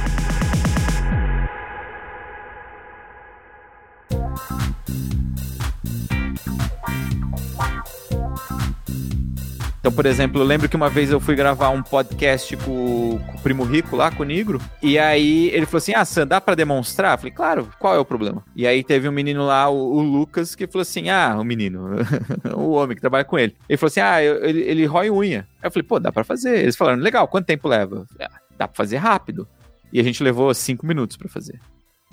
Então, 9.83 9.91
por 9.91 10.05
exemplo, 10.05 10.39
eu 10.39 10.45
lembro 10.45 10.69
que 10.69 10.77
uma 10.77 10.89
vez 10.89 11.11
eu 11.11 11.19
fui 11.19 11.35
gravar 11.35 11.67
um 11.67 11.83
podcast 11.83 12.55
com, 12.55 13.19
com 13.19 13.37
o 13.37 13.41
Primo 13.41 13.65
Rico 13.65 13.97
lá, 13.97 14.09
com 14.09 14.23
o 14.23 14.25
Negro, 14.25 14.61
e 14.81 14.97
aí 14.97 15.49
ele 15.49 15.65
falou 15.65 15.79
assim: 15.79 15.91
Ah, 15.93 16.05
Sam, 16.05 16.25
dá 16.25 16.39
pra 16.39 16.55
demonstrar? 16.55 17.15
Eu 17.15 17.17
falei, 17.17 17.33
claro, 17.33 17.69
qual 17.77 17.93
é 17.93 17.99
o 17.99 18.05
problema? 18.05 18.45
E 18.55 18.65
aí 18.65 18.81
teve 18.81 19.09
um 19.09 19.11
menino 19.11 19.45
lá, 19.45 19.69
o, 19.69 19.97
o 19.97 20.01
Lucas, 20.01 20.55
que 20.55 20.67
falou 20.67 20.83
assim: 20.83 21.09
Ah, 21.09 21.35
o 21.37 21.43
menino, 21.43 21.97
o 22.55 22.71
homem 22.71 22.95
que 22.95 23.01
trabalha 23.01 23.25
com 23.25 23.37
ele. 23.37 23.57
Ele 23.67 23.77
falou 23.77 23.89
assim: 23.89 23.99
Ah, 23.99 24.23
eu, 24.23 24.45
ele, 24.45 24.61
ele 24.61 24.85
rói 24.85 25.11
unha. 25.11 25.45
Aí 25.61 25.67
eu 25.67 25.71
falei, 25.71 25.85
pô, 25.85 25.99
dá 25.99 26.13
pra 26.13 26.23
fazer. 26.23 26.59
Eles 26.59 26.77
falaram, 26.77 26.99
legal, 26.99 27.27
quanto 27.27 27.47
tempo 27.47 27.67
leva? 27.67 28.05
Falei, 28.13 28.27
ah, 28.31 28.39
dá 28.57 28.69
pra 28.69 28.77
fazer 28.77 28.95
rápido. 28.95 29.45
E 29.91 29.99
a 29.99 30.03
gente 30.03 30.23
levou 30.23 30.53
cinco 30.53 30.85
minutos 30.85 31.17
para 31.17 31.27
fazer. 31.27 31.59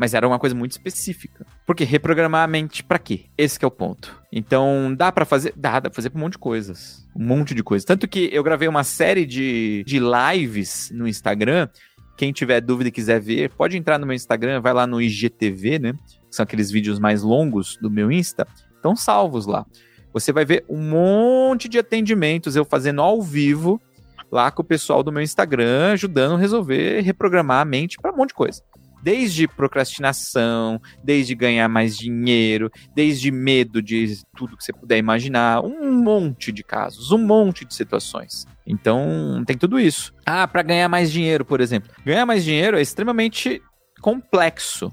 Mas 0.01 0.15
era 0.15 0.27
uma 0.27 0.39
coisa 0.39 0.57
muito 0.57 0.71
específica. 0.71 1.45
Porque 1.67 1.85
reprogramar 1.85 2.43
a 2.43 2.47
mente 2.47 2.83
para 2.83 2.99
quê? 2.99 3.27
Esse 3.37 3.63
é 3.63 3.67
o 3.67 3.71
ponto. 3.71 4.19
Então, 4.33 4.95
dá 4.97 5.13
para 5.13 5.27
fazer? 5.27 5.53
Dá, 5.55 5.79
dá 5.79 5.91
pra 5.91 5.95
fazer 5.95 6.11
um 6.15 6.19
monte 6.19 6.33
de 6.33 6.39
coisas. 6.39 7.07
Um 7.15 7.23
monte 7.23 7.55
de 7.55 7.63
coisas. 7.63 7.85
Tanto 7.85 8.09
que 8.09 8.31
eu 8.33 8.43
gravei 8.43 8.67
uma 8.67 8.83
série 8.83 9.27
de, 9.27 9.85
de 9.87 10.01
lives 10.01 10.91
no 10.91 11.07
Instagram. 11.07 11.69
Quem 12.17 12.33
tiver 12.33 12.63
dúvida 12.63 12.89
e 12.89 12.93
quiser 12.93 13.21
ver, 13.21 13.51
pode 13.51 13.77
entrar 13.77 13.99
no 13.99 14.07
meu 14.07 14.17
Instagram, 14.17 14.63
vai 14.63 14.73
lá 14.73 14.87
no 14.87 15.03
IGTV, 15.03 15.79
né? 15.79 15.93
Que 16.31 16.35
são 16.35 16.45
aqueles 16.45 16.71
vídeos 16.71 16.99
mais 16.99 17.23
longos 17.23 17.77
do 17.77 17.91
meu 17.91 18.11
Insta. 18.11 18.49
Estão 18.75 18.97
salvos 18.97 19.45
lá. 19.45 19.67
Você 20.15 20.33
vai 20.33 20.47
ver 20.47 20.65
um 20.67 20.81
monte 20.81 21.69
de 21.69 21.79
atendimentos 21.79 22.57
eu 22.57 22.65
fazendo 22.65 23.03
ao 23.03 23.21
vivo 23.21 23.79
lá 24.33 24.51
com 24.51 24.63
o 24.63 24.65
pessoal 24.65 25.03
do 25.03 25.13
meu 25.13 25.23
Instagram, 25.23 25.93
ajudando 25.93 26.37
a 26.37 26.39
resolver, 26.39 27.03
reprogramar 27.03 27.61
a 27.61 27.67
mente 27.67 27.99
para 28.01 28.15
um 28.15 28.17
monte 28.17 28.29
de 28.29 28.35
coisa. 28.35 28.63
Desde 29.03 29.49
procrastinação, 29.49 30.81
desde 31.03 31.35
ganhar 31.35 31.69
mais 31.69 31.97
dinheiro, 31.97 32.71
desde 32.95 33.31
medo 33.31 33.81
de 33.81 34.21
tudo 34.37 34.57
que 34.57 34.65
você 34.65 34.73
puder 34.73 34.99
imaginar, 34.99 35.65
um 35.65 35.93
monte 35.93 36.53
de 36.53 36.63
casos, 36.63 37.11
um 37.11 37.19
monte 37.19 37.65
de 37.65 37.75
situações. 37.75 38.47
Então, 38.67 39.43
tem 39.47 39.57
tudo 39.57 39.81
isso. 39.81 40.15
Ah, 40.25 40.47
para 40.47 40.63
ganhar 40.63 40.89
mais 40.89 41.11
dinheiro, 41.11 41.45
por 41.45 41.61
exemplo. 41.61 41.91
Ganhar 42.05 42.27
mais 42.27 42.45
dinheiro 42.45 42.79
é 42.79 42.83
extremamente 42.83 43.61
complexo. 44.01 44.87
O 44.87 44.93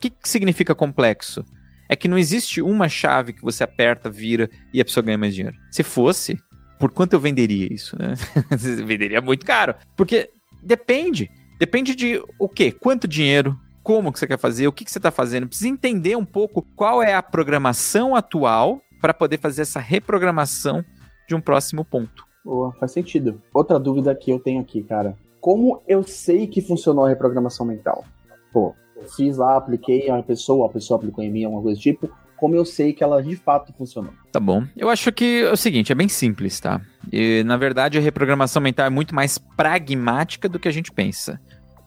que, 0.00 0.10
que 0.10 0.28
significa 0.28 0.74
complexo? 0.74 1.44
É 1.88 1.96
que 1.96 2.08
não 2.08 2.18
existe 2.18 2.60
uma 2.60 2.88
chave 2.88 3.32
que 3.32 3.42
você 3.42 3.62
aperta, 3.64 4.10
vira 4.10 4.50
e 4.72 4.80
a 4.80 4.84
pessoa 4.84 5.04
ganha 5.04 5.18
mais 5.18 5.34
dinheiro. 5.34 5.56
Se 5.70 5.82
fosse, 5.82 6.38
por 6.78 6.90
quanto 6.90 7.14
eu 7.14 7.20
venderia 7.20 7.72
isso, 7.72 7.96
né? 7.98 8.14
venderia 8.84 9.20
muito 9.20 9.44
caro. 9.44 9.74
Porque 9.96 10.30
depende. 10.62 11.30
Depende 11.58 11.94
de 11.94 12.22
o 12.38 12.48
quê? 12.48 12.72
Quanto 12.72 13.06
dinheiro? 13.06 13.58
Como 13.82 14.12
que 14.12 14.18
você 14.18 14.26
quer 14.26 14.38
fazer? 14.38 14.66
O 14.66 14.72
que, 14.72 14.84
que 14.84 14.90
você 14.90 14.98
está 14.98 15.10
fazendo? 15.10 15.46
Precisa 15.46 15.68
entender 15.68 16.16
um 16.16 16.24
pouco 16.24 16.62
qual 16.74 17.02
é 17.02 17.14
a 17.14 17.22
programação 17.22 18.16
atual 18.16 18.80
para 19.00 19.12
poder 19.12 19.38
fazer 19.38 19.62
essa 19.62 19.78
reprogramação 19.78 20.84
de 21.28 21.34
um 21.34 21.40
próximo 21.40 21.84
ponto. 21.84 22.26
Boa, 22.44 22.72
faz 22.72 22.92
sentido. 22.92 23.40
Outra 23.52 23.78
dúvida 23.78 24.14
que 24.14 24.30
eu 24.30 24.38
tenho 24.38 24.60
aqui, 24.60 24.82
cara. 24.82 25.16
Como 25.40 25.82
eu 25.86 26.02
sei 26.02 26.46
que 26.46 26.62
funcionou 26.62 27.04
a 27.04 27.08
reprogramação 27.08 27.66
mental? 27.66 28.04
Pô, 28.52 28.74
fiz 29.14 29.36
lá, 29.36 29.56
apliquei 29.56 30.08
a 30.10 30.22
pessoa, 30.22 30.66
a 30.66 30.70
pessoa 30.70 30.98
aplicou 30.98 31.22
em 31.22 31.30
mim, 31.30 31.44
alguma 31.44 31.62
coisa 31.62 31.78
do 31.78 31.82
tipo 31.82 32.10
como 32.36 32.54
eu 32.54 32.64
sei 32.64 32.92
que 32.92 33.02
ela 33.02 33.22
de 33.22 33.36
fato 33.36 33.72
funcionou. 33.72 34.12
Tá 34.30 34.40
bom. 34.40 34.64
Eu 34.76 34.88
acho 34.88 35.12
que 35.12 35.42
é 35.42 35.52
o 35.52 35.56
seguinte, 35.56 35.92
é 35.92 35.94
bem 35.94 36.08
simples, 36.08 36.60
tá? 36.60 36.80
E, 37.12 37.42
na 37.44 37.56
verdade, 37.56 37.98
a 37.98 38.00
reprogramação 38.00 38.60
mental 38.60 38.86
é 38.86 38.90
muito 38.90 39.14
mais 39.14 39.38
pragmática 39.38 40.48
do 40.48 40.58
que 40.58 40.68
a 40.68 40.72
gente 40.72 40.92
pensa. 40.92 41.40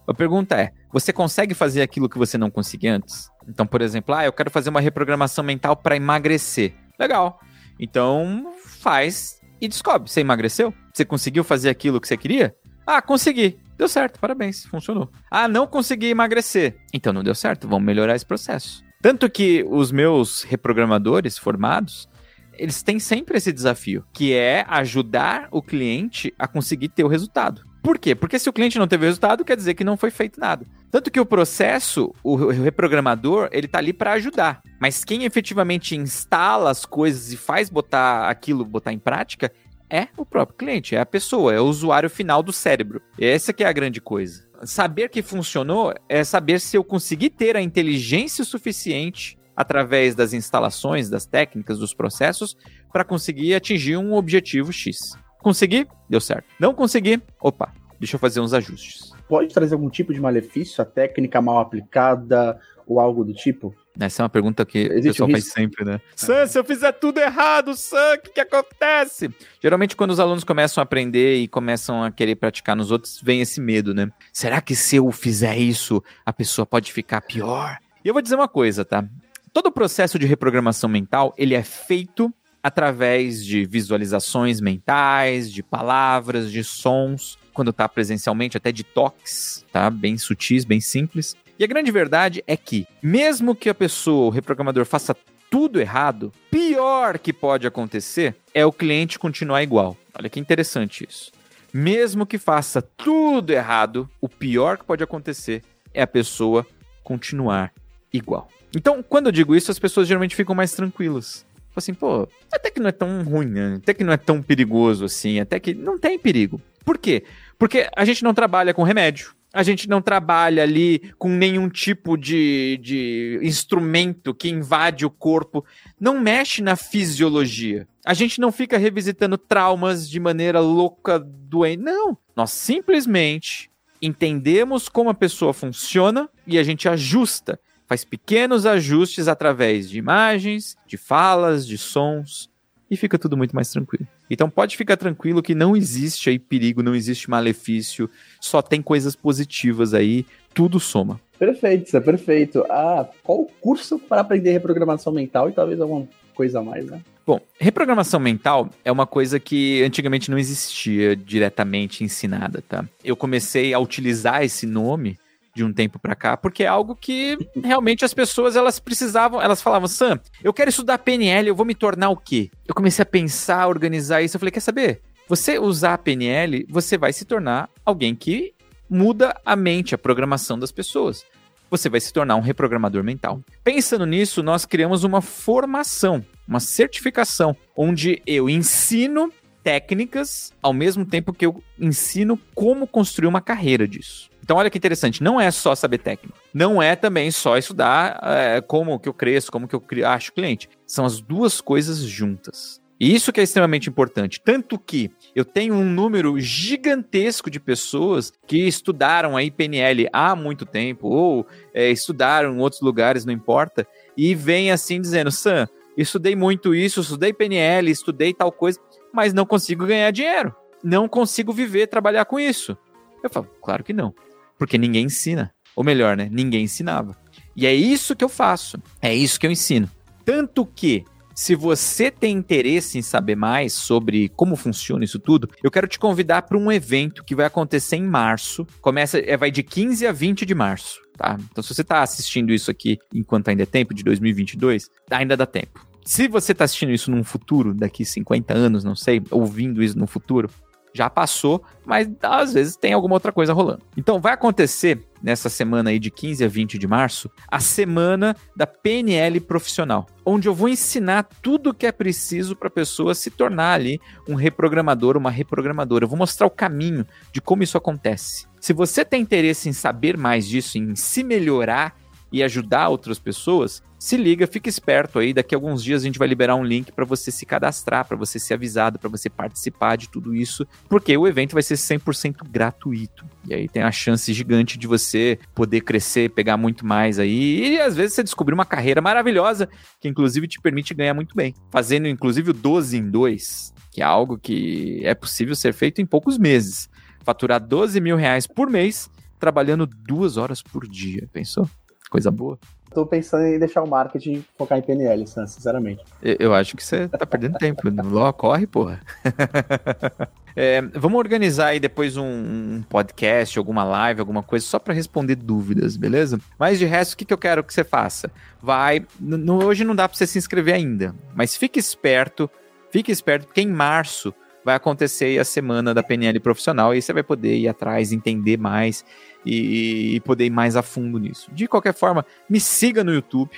A 0.07 0.13
pergunta 0.13 0.55
é: 0.55 0.71
você 0.91 1.11
consegue 1.11 1.53
fazer 1.53 1.81
aquilo 1.81 2.09
que 2.09 2.17
você 2.17 2.37
não 2.37 2.49
conseguia 2.49 2.95
antes? 2.95 3.29
Então, 3.47 3.67
por 3.67 3.81
exemplo, 3.81 4.15
ah, 4.15 4.25
eu 4.25 4.33
quero 4.33 4.49
fazer 4.49 4.69
uma 4.69 4.81
reprogramação 4.81 5.43
mental 5.43 5.75
para 5.75 5.95
emagrecer. 5.95 6.73
Legal. 6.99 7.39
Então, 7.79 8.53
faz 8.65 9.39
e 9.61 9.67
descobre. 9.67 10.09
Você 10.09 10.21
emagreceu? 10.21 10.73
Você 10.93 11.05
conseguiu 11.05 11.43
fazer 11.43 11.69
aquilo 11.69 11.99
que 11.99 12.07
você 12.07 12.17
queria? 12.17 12.55
Ah, 12.85 13.01
consegui. 13.01 13.59
Deu 13.77 13.87
certo, 13.87 14.19
parabéns, 14.19 14.65
funcionou. 14.65 15.09
Ah, 15.29 15.47
não 15.47 15.67
consegui 15.67 16.07
emagrecer. 16.07 16.77
Então 16.91 17.13
não 17.13 17.23
deu 17.23 17.35
certo, 17.35 17.67
vamos 17.67 17.85
melhorar 17.85 18.15
esse 18.15 18.25
processo. 18.25 18.83
Tanto 19.07 19.29
que 19.29 19.65
os 19.69 19.89
meus 19.89 20.43
reprogramadores 20.43 21.37
formados, 21.37 22.09
eles 22.51 22.83
têm 22.83 22.99
sempre 22.99 23.37
esse 23.37 23.53
desafio, 23.53 24.03
que 24.11 24.33
é 24.33 24.65
ajudar 24.67 25.47
o 25.49 25.61
cliente 25.61 26.33
a 26.37 26.45
conseguir 26.45 26.89
ter 26.89 27.05
o 27.05 27.07
resultado. 27.07 27.65
Por 27.81 27.97
quê? 27.97 28.13
Porque 28.13 28.37
se 28.37 28.49
o 28.49 28.51
cliente 28.51 28.77
não 28.77 28.85
teve 28.85 29.05
resultado, 29.05 29.45
quer 29.45 29.55
dizer 29.55 29.75
que 29.75 29.83
não 29.85 29.95
foi 29.95 30.11
feito 30.11 30.41
nada. 30.41 30.67
Tanto 30.91 31.09
que 31.09 31.21
o 31.21 31.25
processo, 31.25 32.13
o 32.21 32.35
reprogramador, 32.35 33.47
ele 33.53 33.69
tá 33.69 33.77
ali 33.77 33.93
para 33.93 34.11
ajudar. 34.11 34.61
Mas 34.77 35.05
quem 35.05 35.23
efetivamente 35.23 35.95
instala 35.95 36.69
as 36.69 36.85
coisas 36.85 37.31
e 37.31 37.37
faz 37.37 37.69
botar 37.69 38.29
aquilo, 38.29 38.65
botar 38.65 38.91
em 38.91 38.99
prática, 38.99 39.49
é 39.89 40.07
o 40.17 40.25
próprio 40.25 40.57
cliente, 40.57 40.95
é 40.95 40.99
a 40.99 41.05
pessoa, 41.05 41.53
é 41.53 41.59
o 41.59 41.65
usuário 41.65 42.09
final 42.09 42.43
do 42.43 42.53
cérebro. 42.53 43.01
Essa 43.19 43.53
que 43.53 43.63
é 43.63 43.67
a 43.67 43.73
grande 43.73 44.01
coisa 44.01 44.47
saber 44.63 45.09
que 45.09 45.21
funcionou 45.21 45.93
é 46.09 46.23
saber 46.23 46.59
se 46.59 46.77
eu 46.77 46.83
consegui 46.83 47.29
ter 47.29 47.55
a 47.55 47.61
inteligência 47.61 48.43
suficiente 48.43 49.37
através 49.55 50.15
das 50.15 50.33
instalações, 50.33 51.09
das 51.09 51.25
técnicas, 51.25 51.79
dos 51.79 51.93
processos 51.93 52.55
para 52.91 53.03
conseguir 53.03 53.55
atingir 53.55 53.97
um 53.97 54.13
objetivo 54.13 54.71
X. 54.71 55.17
Consegui? 55.41 55.87
Deu 56.09 56.21
certo. 56.21 56.45
Não 56.59 56.73
consegui? 56.73 57.21
Opa, 57.41 57.73
deixa 57.99 58.15
eu 58.15 58.19
fazer 58.19 58.39
uns 58.39 58.53
ajustes. 58.53 59.11
Pode 59.27 59.53
trazer 59.53 59.73
algum 59.73 59.89
tipo 59.89 60.13
de 60.13 60.21
malefício, 60.21 60.81
a 60.81 60.85
técnica 60.85 61.41
mal 61.41 61.59
aplicada 61.59 62.59
ou 62.85 62.99
algo 62.99 63.23
do 63.23 63.33
tipo? 63.33 63.75
Essa 63.99 64.21
é 64.21 64.23
uma 64.23 64.29
pergunta 64.29 64.65
que 64.65 64.77
Existe 64.77 65.07
o 65.07 65.11
pessoal 65.11 65.29
faz 65.31 65.45
sempre, 65.45 65.83
né? 65.83 65.99
Sam, 66.15 66.45
se 66.45 66.59
eu 66.59 66.63
fizer 66.63 66.91
tudo 66.93 67.19
errado, 67.19 67.75
Sam, 67.75 68.15
o 68.15 68.21
que, 68.21 68.29
que 68.31 68.39
acontece? 68.39 69.29
Geralmente, 69.61 69.95
quando 69.95 70.11
os 70.11 70.19
alunos 70.19 70.43
começam 70.43 70.81
a 70.81 70.83
aprender 70.83 71.37
e 71.37 71.47
começam 71.47 72.03
a 72.03 72.11
querer 72.11 72.35
praticar 72.35 72.75
nos 72.75 72.91
outros, 72.91 73.19
vem 73.21 73.41
esse 73.41 73.59
medo, 73.59 73.93
né? 73.93 74.09
Será 74.31 74.61
que 74.61 74.75
se 74.75 74.97
eu 74.97 75.11
fizer 75.11 75.57
isso, 75.57 76.03
a 76.25 76.31
pessoa 76.31 76.65
pode 76.65 76.91
ficar 76.91 77.21
pior? 77.21 77.77
E 78.03 78.07
eu 78.07 78.13
vou 78.13 78.21
dizer 78.21 78.35
uma 78.35 78.47
coisa, 78.47 78.85
tá? 78.85 79.03
Todo 79.51 79.67
o 79.67 79.71
processo 79.71 80.19
de 80.19 80.25
reprogramação 80.25 80.89
mental, 80.89 81.33
ele 81.37 81.55
é 81.55 81.63
feito 81.63 82.31
através 82.61 83.43
de 83.43 83.65
visualizações 83.65 84.59
mentais, 84.59 85.51
de 85.51 85.63
palavras, 85.63 86.51
de 86.51 86.63
sons, 86.63 87.37
quando 87.53 87.71
está 87.71 87.87
presencialmente, 87.89 88.57
até 88.57 88.71
de 88.71 88.83
toques, 88.83 89.65
tá? 89.71 89.89
Bem 89.89 90.17
sutis, 90.17 90.63
bem 90.63 90.79
simples. 90.79 91.35
E 91.59 91.63
a 91.63 91.67
grande 91.67 91.91
verdade 91.91 92.43
é 92.45 92.55
que, 92.55 92.87
mesmo 93.01 93.55
que 93.55 93.69
a 93.69 93.73
pessoa, 93.73 94.27
o 94.27 94.29
reprogramador, 94.29 94.85
faça 94.85 95.15
tudo 95.49 95.79
errado, 95.79 96.31
pior 96.51 97.17
que 97.17 97.33
pode 97.33 97.65
acontecer 97.65 98.35
é 98.53 98.65
o 98.65 98.71
cliente 98.71 99.17
continuar 99.17 99.63
igual. 99.63 99.97
Olha 100.13 100.29
que 100.29 100.39
interessante 100.39 101.05
isso. 101.07 101.31
Mesmo 101.73 102.25
que 102.25 102.37
faça 102.37 102.81
tudo 102.81 103.51
errado, 103.51 104.09
o 104.21 104.29
pior 104.29 104.77
que 104.77 104.85
pode 104.85 105.03
acontecer 105.03 105.63
é 105.93 106.01
a 106.01 106.07
pessoa 106.07 106.65
continuar 107.03 107.73
igual. 108.13 108.49
Então, 108.75 109.01
quando 109.01 109.27
eu 109.27 109.31
digo 109.31 109.55
isso, 109.55 109.71
as 109.71 109.79
pessoas 109.79 110.07
geralmente 110.07 110.35
ficam 110.35 110.53
mais 110.53 110.73
tranquilas. 110.73 111.45
Assim, 111.75 111.93
pô, 111.93 112.27
até 112.51 112.71
que 112.71 112.79
não 112.79 112.89
é 112.89 112.91
tão 112.91 113.23
ruim, 113.23 113.45
né? 113.45 113.75
Até 113.81 113.93
que 113.93 114.03
não 114.03 114.11
é 114.11 114.17
tão 114.17 114.41
perigoso 114.41 115.05
assim, 115.05 115.39
até 115.39 115.59
que 115.59 115.73
não 115.73 115.97
tem 115.97 116.17
perigo. 116.17 116.59
Por 116.83 116.97
quê? 116.97 117.23
Porque 117.57 117.87
a 117.95 118.03
gente 118.03 118.23
não 118.23 118.33
trabalha 118.33 118.73
com 118.73 118.83
remédio 118.83 119.36
a 119.57 119.63
gente 119.63 119.89
não 119.89 120.03
trabalha 120.03 120.61
ali 120.61 121.11
com 121.17 121.29
nenhum 121.29 121.67
tipo 121.67 122.15
de, 122.15 122.79
de 122.79 123.39
instrumento 123.41 124.31
que 124.31 124.47
invade 124.47 125.03
o 125.03 125.09
corpo, 125.09 125.65
não 125.99 126.19
mexe 126.19 126.61
na 126.61 126.75
fisiologia. 126.75 127.87
A 128.05 128.13
gente 128.13 128.39
não 128.39 128.51
fica 128.51 128.77
revisitando 128.77 129.35
traumas 129.35 130.07
de 130.07 130.19
maneira 130.19 130.59
louca, 130.59 131.17
doente. 131.17 131.81
Não. 131.81 132.15
Nós 132.35 132.51
simplesmente 132.51 133.71
entendemos 133.99 134.87
como 134.87 135.09
a 135.09 135.15
pessoa 135.15 135.53
funciona 135.53 136.29
e 136.45 136.59
a 136.59 136.63
gente 136.63 136.87
ajusta. 136.87 137.59
Faz 137.87 138.05
pequenos 138.05 138.67
ajustes 138.67 139.27
através 139.27 139.89
de 139.89 139.97
imagens, 139.97 140.77
de 140.85 140.97
falas, 140.97 141.65
de 141.65 141.79
sons 141.79 142.47
e 142.89 142.97
fica 142.97 143.17
tudo 143.17 143.37
muito 143.37 143.55
mais 143.55 143.69
tranquilo. 143.69 144.07
Então 144.29 144.49
pode 144.49 144.77
ficar 144.77 144.97
tranquilo 144.97 145.41
que 145.41 145.55
não 145.55 145.75
existe 145.75 146.29
aí 146.29 146.39
perigo, 146.39 146.83
não 146.83 146.95
existe 146.95 147.29
malefício, 147.29 148.09
só 148.39 148.61
tem 148.61 148.81
coisas 148.81 149.15
positivas 149.15 149.93
aí, 149.93 150.25
tudo 150.53 150.79
soma. 150.79 151.19
Perfeito, 151.37 151.87
isso 151.87 151.97
é 151.97 152.01
perfeito. 152.01 152.65
Ah, 152.69 153.07
qual 153.23 153.41
o 153.41 153.51
curso 153.61 153.99
para 153.99 154.21
aprender 154.21 154.51
reprogramação 154.51 155.13
mental 155.13 155.49
e 155.49 155.53
talvez 155.53 155.79
alguma 155.79 156.07
coisa 156.33 156.59
a 156.59 156.63
mais, 156.63 156.85
né? 156.85 157.01
Bom, 157.25 157.41
reprogramação 157.59 158.19
mental 158.19 158.69
é 158.85 158.91
uma 158.91 159.05
coisa 159.05 159.39
que 159.39 159.83
antigamente 159.83 160.31
não 160.31 160.37
existia 160.37 161.15
diretamente 161.15 162.03
ensinada, 162.03 162.63
tá? 162.67 162.85
Eu 163.03 163.17
comecei 163.17 163.73
a 163.73 163.79
utilizar 163.79 164.43
esse 164.43 164.65
nome 164.65 165.17
de 165.57 165.63
um 165.63 165.73
tempo 165.73 165.97
para 165.97 166.15
cá, 166.15 166.37
porque 166.37 166.63
é 166.63 166.67
algo 166.67 166.95
que 166.95 167.35
realmente 167.63 168.05
as 168.05 168.13
pessoas 168.13 168.55
elas 168.55 168.79
precisavam, 168.79 169.41
elas 169.41 169.61
falavam, 169.61 169.87
Sam, 169.87 170.19
eu 170.43 170.53
quero 170.53 170.69
estudar 170.69 170.99
PNL, 170.99 171.47
eu 171.47 171.55
vou 171.55 171.65
me 171.65 171.73
tornar 171.73 172.09
o 172.09 172.15
quê? 172.15 172.51
Eu 172.67 172.75
comecei 172.75 173.01
a 173.01 173.05
pensar, 173.05 173.67
organizar 173.67 174.21
isso, 174.21 174.37
eu 174.37 174.39
falei, 174.39 174.51
quer 174.51 174.59
saber? 174.59 175.01
Você 175.27 175.57
usar 175.57 175.95
a 175.95 175.97
PNL, 175.97 176.65
você 176.69 176.97
vai 176.97 177.11
se 177.11 177.25
tornar 177.25 177.69
alguém 177.83 178.15
que 178.15 178.53
muda 178.87 179.35
a 179.43 179.55
mente, 179.55 179.95
a 179.95 179.97
programação 179.97 180.57
das 180.57 180.71
pessoas. 180.71 181.25
Você 181.69 181.89
vai 181.89 181.99
se 181.99 182.13
tornar 182.13 182.35
um 182.37 182.41
reprogramador 182.41 183.03
mental. 183.03 183.41
Pensando 183.63 184.05
nisso, 184.05 184.41
nós 184.41 184.63
criamos 184.63 185.03
uma 185.03 185.21
formação, 185.21 186.23
uma 186.47 186.61
certificação, 186.61 187.57
onde 187.75 188.21
eu 188.25 188.49
ensino 188.49 189.33
técnicas 189.67 190.53
ao 190.63 190.71
mesmo 190.71 191.05
tempo 191.05 191.33
que 191.33 191.45
eu 191.45 191.61
ensino 191.77 192.39
como 192.55 192.87
construir 192.87 193.27
uma 193.27 193.41
carreira 193.41 193.85
disso. 193.85 194.29
Então, 194.41 194.55
olha 194.55 194.69
que 194.69 194.77
interessante, 194.77 195.21
não 195.21 195.41
é 195.41 195.51
só 195.51 195.75
saber 195.75 195.97
técnico. 195.97 196.39
Não 196.53 196.81
é 196.81 196.95
também 196.95 197.29
só 197.31 197.57
estudar 197.57 198.17
é, 198.23 198.61
como 198.61 198.97
que 198.97 199.09
eu 199.09 199.13
cresço, 199.13 199.51
como 199.51 199.67
que 199.67 199.75
eu 199.75 199.83
acho 200.05 200.31
cliente. 200.31 200.69
São 200.85 201.03
as 201.03 201.19
duas 201.19 201.59
coisas 201.59 201.99
juntas. 201.99 202.79
E 202.97 203.13
isso 203.13 203.33
que 203.33 203.41
é 203.41 203.43
extremamente 203.43 203.89
importante. 203.89 204.39
Tanto 204.39 204.79
que 204.79 205.11
eu 205.35 205.43
tenho 205.43 205.73
um 205.73 205.83
número 205.83 206.39
gigantesco 206.39 207.51
de 207.51 207.59
pessoas 207.59 208.31
que 208.47 208.65
estudaram 208.69 209.35
a 209.35 209.41
PNL 209.51 210.07
há 210.13 210.33
muito 210.33 210.65
tempo, 210.65 211.09
ou 211.09 211.45
é, 211.73 211.91
estudaram 211.91 212.55
em 212.55 212.59
outros 212.61 212.81
lugares, 212.81 213.25
não 213.25 213.33
importa, 213.33 213.85
e 214.15 214.33
vem 214.33 214.71
assim 214.71 215.01
dizendo: 215.01 215.29
Sam, 215.29 215.67
estudei 215.97 216.37
muito 216.37 216.73
isso, 216.73 217.01
estudei 217.01 217.33
PNL, 217.33 217.91
estudei 217.91 218.33
tal 218.33 218.51
coisa, 218.51 218.79
mas 219.13 219.33
não 219.33 219.45
consigo 219.45 219.85
ganhar 219.85 220.11
dinheiro. 220.11 220.55
Não 220.83 221.07
consigo 221.07 221.51
viver, 221.51 221.87
trabalhar 221.87 222.25
com 222.25 222.39
isso. 222.39 222.77
Eu 223.23 223.29
falo, 223.29 223.47
claro 223.61 223.83
que 223.83 223.93
não 223.93 224.13
porque 224.57 224.77
ninguém 224.77 225.05
ensina. 225.05 225.53
Ou 225.75 225.83
melhor, 225.83 226.17
né? 226.17 226.27
Ninguém 226.31 226.63
ensinava. 226.63 227.15
E 227.55 227.65
é 227.67 227.73
isso 227.73 228.15
que 228.15 228.23
eu 228.23 228.29
faço. 228.29 228.81
É 229.01 229.13
isso 229.13 229.39
que 229.39 229.45
eu 229.45 229.51
ensino. 229.51 229.89
Tanto 230.25 230.65
que, 230.65 231.05
se 231.35 231.55
você 231.55 232.09
tem 232.09 232.35
interesse 232.35 232.97
em 232.97 233.01
saber 233.01 233.35
mais 233.35 233.73
sobre 233.73 234.29
como 234.29 234.55
funciona 234.55 235.05
isso 235.05 235.19
tudo, 235.19 235.49
eu 235.63 235.69
quero 235.69 235.87
te 235.87 235.99
convidar 235.99 236.41
para 236.43 236.57
um 236.57 236.71
evento 236.71 237.23
que 237.23 237.35
vai 237.35 237.45
acontecer 237.45 237.95
em 237.95 238.03
março. 238.03 238.65
Começa, 238.81 239.19
é, 239.19 239.37
vai 239.37 239.51
de 239.51 239.61
15 239.61 240.07
a 240.07 240.11
20 240.11 240.45
de 240.45 240.55
março, 240.55 240.99
tá? 241.15 241.37
Então, 241.51 241.63
se 241.63 241.73
você 241.73 241.81
está 241.81 242.01
assistindo 242.01 242.51
isso 242.51 242.71
aqui 242.71 242.97
enquanto 243.13 243.49
ainda 243.49 243.63
é 243.63 243.67
tempo, 243.67 243.93
de 243.93 244.03
2022, 244.03 244.89
ainda 245.11 245.37
dá 245.37 245.45
tempo. 245.45 245.85
Se 246.07 246.25
você 246.29 246.53
está 246.53 246.63
assistindo 246.63 246.93
isso 246.93 247.11
num 247.11 247.21
futuro, 247.21 247.73
daqui 247.73 248.05
50 248.05 248.53
anos, 248.53 248.81
não 248.81 248.95
sei, 248.95 249.21
ouvindo 249.29 249.83
isso 249.83 249.99
no 249.99 250.07
futuro, 250.07 250.49
já 250.93 251.09
passou, 251.09 251.61
mas 251.85 252.09
às 252.23 252.53
vezes 252.53 252.77
tem 252.77 252.93
alguma 252.93 253.15
outra 253.15 253.29
coisa 253.29 253.51
rolando. 253.51 253.81
Então 253.97 254.17
vai 254.17 254.31
acontecer 254.31 255.05
nessa 255.21 255.49
semana 255.49 255.89
aí 255.89 255.99
de 255.99 256.09
15 256.09 256.45
a 256.45 256.47
20 256.47 256.77
de 256.77 256.87
março, 256.87 257.29
a 257.49 257.59
semana 257.59 258.37
da 258.55 258.65
PNL 258.65 259.41
profissional, 259.41 260.07
onde 260.25 260.47
eu 260.47 260.55
vou 260.55 260.69
ensinar 260.69 261.27
tudo 261.41 261.71
o 261.71 261.73
que 261.73 261.85
é 261.85 261.91
preciso 261.91 262.55
para 262.55 262.69
a 262.69 262.71
pessoa 262.71 263.13
se 263.13 263.29
tornar 263.29 263.73
ali 263.73 263.99
um 264.29 264.35
reprogramador, 264.35 265.17
uma 265.17 265.29
reprogramadora. 265.29 266.05
Eu 266.05 266.09
vou 266.09 266.17
mostrar 266.17 266.47
o 266.47 266.51
caminho 266.51 267.05
de 267.33 267.41
como 267.41 267.63
isso 267.63 267.77
acontece. 267.77 268.47
Se 268.61 268.71
você 268.71 269.03
tem 269.03 269.21
interesse 269.21 269.67
em 269.67 269.73
saber 269.73 270.17
mais 270.17 270.47
disso, 270.47 270.77
em 270.77 270.95
se 270.95 271.21
melhorar 271.21 271.93
e 272.31 272.43
ajudar 272.43 272.89
outras 272.89 273.19
pessoas, 273.19 273.81
se 273.99 274.15
liga, 274.15 274.45
fica 274.45 274.69
esperto 274.69 275.17
aí. 275.17 275.33
Daqui 275.33 275.55
a 275.55 275.57
alguns 275.57 275.83
dias 275.83 276.01
a 276.01 276.05
gente 276.05 276.19
vai 276.19 276.27
liberar 276.27 276.55
um 276.55 276.63
link 276.63 276.91
para 276.91 277.05
você 277.05 277.31
se 277.31 277.45
cadastrar, 277.45 278.05
para 278.05 278.15
você 278.15 278.37
ser 278.37 278.53
avisado, 278.53 278.99
para 278.99 279.09
você 279.09 279.29
participar 279.29 279.95
de 279.95 280.09
tudo 280.09 280.35
isso, 280.35 280.67
porque 280.87 281.17
o 281.17 281.27
evento 281.27 281.53
vai 281.53 281.63
ser 281.63 281.75
100% 281.75 282.47
gratuito. 282.49 283.25
E 283.47 283.53
aí 283.53 283.67
tem 283.67 283.81
a 283.81 283.91
chance 283.91 284.31
gigante 284.33 284.77
de 284.77 284.85
você 284.85 285.39
poder 285.55 285.81
crescer, 285.81 286.29
pegar 286.29 286.57
muito 286.57 286.85
mais 286.85 287.17
aí. 287.17 287.73
E 287.73 287.81
às 287.81 287.95
vezes 287.95 288.13
você 288.13 288.23
descobrir 288.23 288.53
uma 288.53 288.65
carreira 288.65 289.01
maravilhosa, 289.01 289.67
que 289.99 290.07
inclusive 290.07 290.47
te 290.47 290.61
permite 290.61 290.93
ganhar 290.93 291.13
muito 291.13 291.35
bem. 291.35 291.55
Fazendo 291.71 292.07
inclusive 292.07 292.51
o 292.51 292.53
12 292.53 292.97
em 292.97 293.09
2, 293.09 293.73
que 293.91 294.01
é 294.01 294.05
algo 294.05 294.37
que 294.37 295.01
é 295.03 295.15
possível 295.15 295.55
ser 295.55 295.73
feito 295.73 296.01
em 296.01 296.05
poucos 296.05 296.37
meses. 296.37 296.89
Faturar 297.23 297.59
12 297.59 297.99
mil 297.99 298.15
reais 298.15 298.45
por 298.45 298.69
mês, 298.69 299.09
trabalhando 299.39 299.87
duas 299.87 300.37
horas 300.37 300.61
por 300.61 300.87
dia. 300.87 301.27
Pensou? 301.33 301.67
Coisa 302.09 302.31
boa. 302.31 302.57
Tô 302.93 303.05
pensando 303.05 303.43
em 303.43 303.59
deixar 303.59 303.83
o 303.83 303.87
marketing 303.87 304.43
focar 304.57 304.77
em 304.77 304.81
PNL, 304.81 305.25
sinceramente. 305.27 306.03
Eu, 306.21 306.35
eu 306.39 306.53
acho 306.53 306.75
que 306.75 306.83
você 306.83 307.07
tá 307.07 307.25
perdendo 307.25 307.57
tempo. 307.57 307.81
Ló, 308.03 308.31
corre, 308.31 308.65
porra. 308.65 309.01
é, 310.55 310.81
vamos 310.81 311.19
organizar 311.19 311.67
aí 311.67 311.79
depois 311.79 312.15
um, 312.15 312.23
um, 312.23 312.83
podcast, 312.89 313.59
alguma 313.59 313.83
live, 313.83 314.21
alguma 314.21 314.41
coisa, 314.41 314.65
só 314.65 314.79
para 314.79 314.93
responder 314.93 315.35
dúvidas, 315.35 315.97
beleza? 315.97 316.39
Mas 316.57 316.79
de 316.79 316.85
resto, 316.85 317.13
o 317.13 317.17
que, 317.17 317.25
que 317.25 317.33
eu 317.33 317.37
quero 317.37 317.63
que 317.63 317.73
você 317.73 317.83
faça? 317.83 318.31
Vai. 318.61 319.05
No, 319.19 319.65
hoje 319.65 319.83
não 319.83 319.95
dá 319.95 320.07
para 320.07 320.17
você 320.17 320.25
se 320.25 320.37
inscrever 320.37 320.75
ainda, 320.75 321.13
mas 321.35 321.57
fique 321.57 321.77
esperto, 321.77 322.49
fique 322.89 323.11
esperto, 323.11 323.47
porque 323.47 323.61
em 323.61 323.67
março 323.67 324.33
vai 324.67 324.75
acontecer 324.75 325.39
a 325.39 325.45
semana 325.45 325.93
da 325.93 326.03
PNL 326.03 326.39
profissional 326.41 326.93
e 326.93 327.01
você 327.01 327.13
vai 327.13 327.23
poder 327.23 327.55
ir 327.57 327.69
atrás, 327.69 328.11
entender 328.11 328.57
mais 328.57 329.05
e, 329.45 330.15
e 330.15 330.19
poder 330.21 330.45
ir 330.45 330.49
mais 330.49 330.75
a 330.75 330.81
fundo 330.81 331.17
nisso. 331.17 331.49
De 331.53 331.67
qualquer 331.67 331.93
forma, 331.93 332.25
me 332.49 332.59
siga 332.59 333.03
no 333.03 333.13
YouTube, 333.13 333.51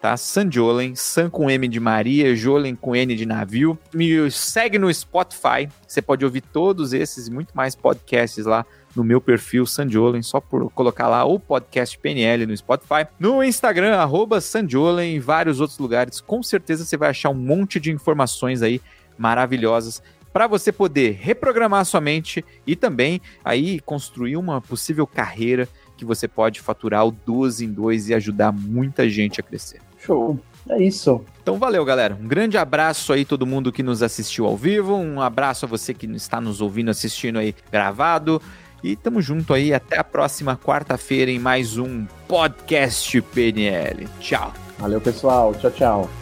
tá? 0.00 0.16
San 0.16 0.50
Jolen, 0.50 0.94
San 0.96 1.30
com 1.30 1.50
M 1.50 1.68
de 1.68 1.78
Maria, 1.78 2.34
Jolen 2.34 2.74
com 2.74 2.94
N 2.94 3.14
de 3.14 3.24
navio. 3.24 3.78
Me 3.94 4.30
segue 4.30 4.78
no 4.78 4.92
Spotify, 4.92 5.68
você 5.86 6.02
pode 6.02 6.24
ouvir 6.24 6.40
todos 6.40 6.92
esses 6.92 7.28
e 7.28 7.30
muito 7.30 7.56
mais 7.56 7.74
podcasts 7.74 8.44
lá 8.44 8.66
no 8.94 9.02
meu 9.02 9.20
perfil 9.20 9.64
Sanjolen, 9.64 10.22
só 10.22 10.40
por 10.40 10.70
colocar 10.72 11.08
lá 11.08 11.24
o 11.24 11.38
podcast 11.38 11.98
PNL 11.98 12.46
no 12.46 12.56
Spotify. 12.56 13.06
No 13.18 13.42
Instagram, 13.42 13.96
Sanjolen, 14.40 15.16
em 15.16 15.20
vários 15.20 15.60
outros 15.60 15.78
lugares. 15.78 16.20
Com 16.20 16.42
certeza 16.42 16.84
você 16.84 16.96
vai 16.96 17.10
achar 17.10 17.30
um 17.30 17.34
monte 17.34 17.80
de 17.80 17.90
informações 17.90 18.62
aí 18.62 18.80
maravilhosas 19.16 20.02
para 20.32 20.46
você 20.46 20.72
poder 20.72 21.18
reprogramar 21.20 21.84
sua 21.84 22.00
mente 22.00 22.44
e 22.66 22.74
também 22.74 23.20
aí 23.44 23.80
construir 23.80 24.36
uma 24.36 24.60
possível 24.60 25.06
carreira 25.06 25.68
que 25.96 26.04
você 26.04 26.26
pode 26.26 26.60
faturar 26.60 27.06
o 27.06 27.10
12 27.10 27.64
em 27.64 27.72
2 27.72 28.08
e 28.08 28.14
ajudar 28.14 28.52
muita 28.52 29.08
gente 29.08 29.40
a 29.40 29.42
crescer. 29.42 29.80
Show. 29.98 30.38
É 30.68 30.80
isso. 30.80 31.24
Então 31.42 31.58
valeu, 31.58 31.84
galera. 31.84 32.16
Um 32.20 32.26
grande 32.26 32.56
abraço 32.56 33.12
aí 33.12 33.24
todo 33.24 33.46
mundo 33.46 33.72
que 33.72 33.82
nos 33.82 34.02
assistiu 34.02 34.46
ao 34.46 34.56
vivo, 34.56 34.94
um 34.94 35.20
abraço 35.20 35.64
a 35.64 35.68
você 35.68 35.92
que 35.92 36.06
está 36.06 36.40
nos 36.40 36.60
ouvindo 36.60 36.90
assistindo 36.90 37.38
aí 37.38 37.54
gravado. 37.70 38.40
E 38.82 38.96
tamo 38.96 39.22
junto 39.22 39.54
aí 39.54 39.72
até 39.72 39.98
a 39.98 40.04
próxima 40.04 40.56
quarta-feira 40.56 41.30
em 41.30 41.38
mais 41.38 41.78
um 41.78 42.04
podcast 42.26 43.20
PNL. 43.22 44.08
Tchau. 44.18 44.52
Valeu, 44.78 45.00
pessoal. 45.00 45.54
Tchau, 45.54 45.70
tchau. 45.70 46.21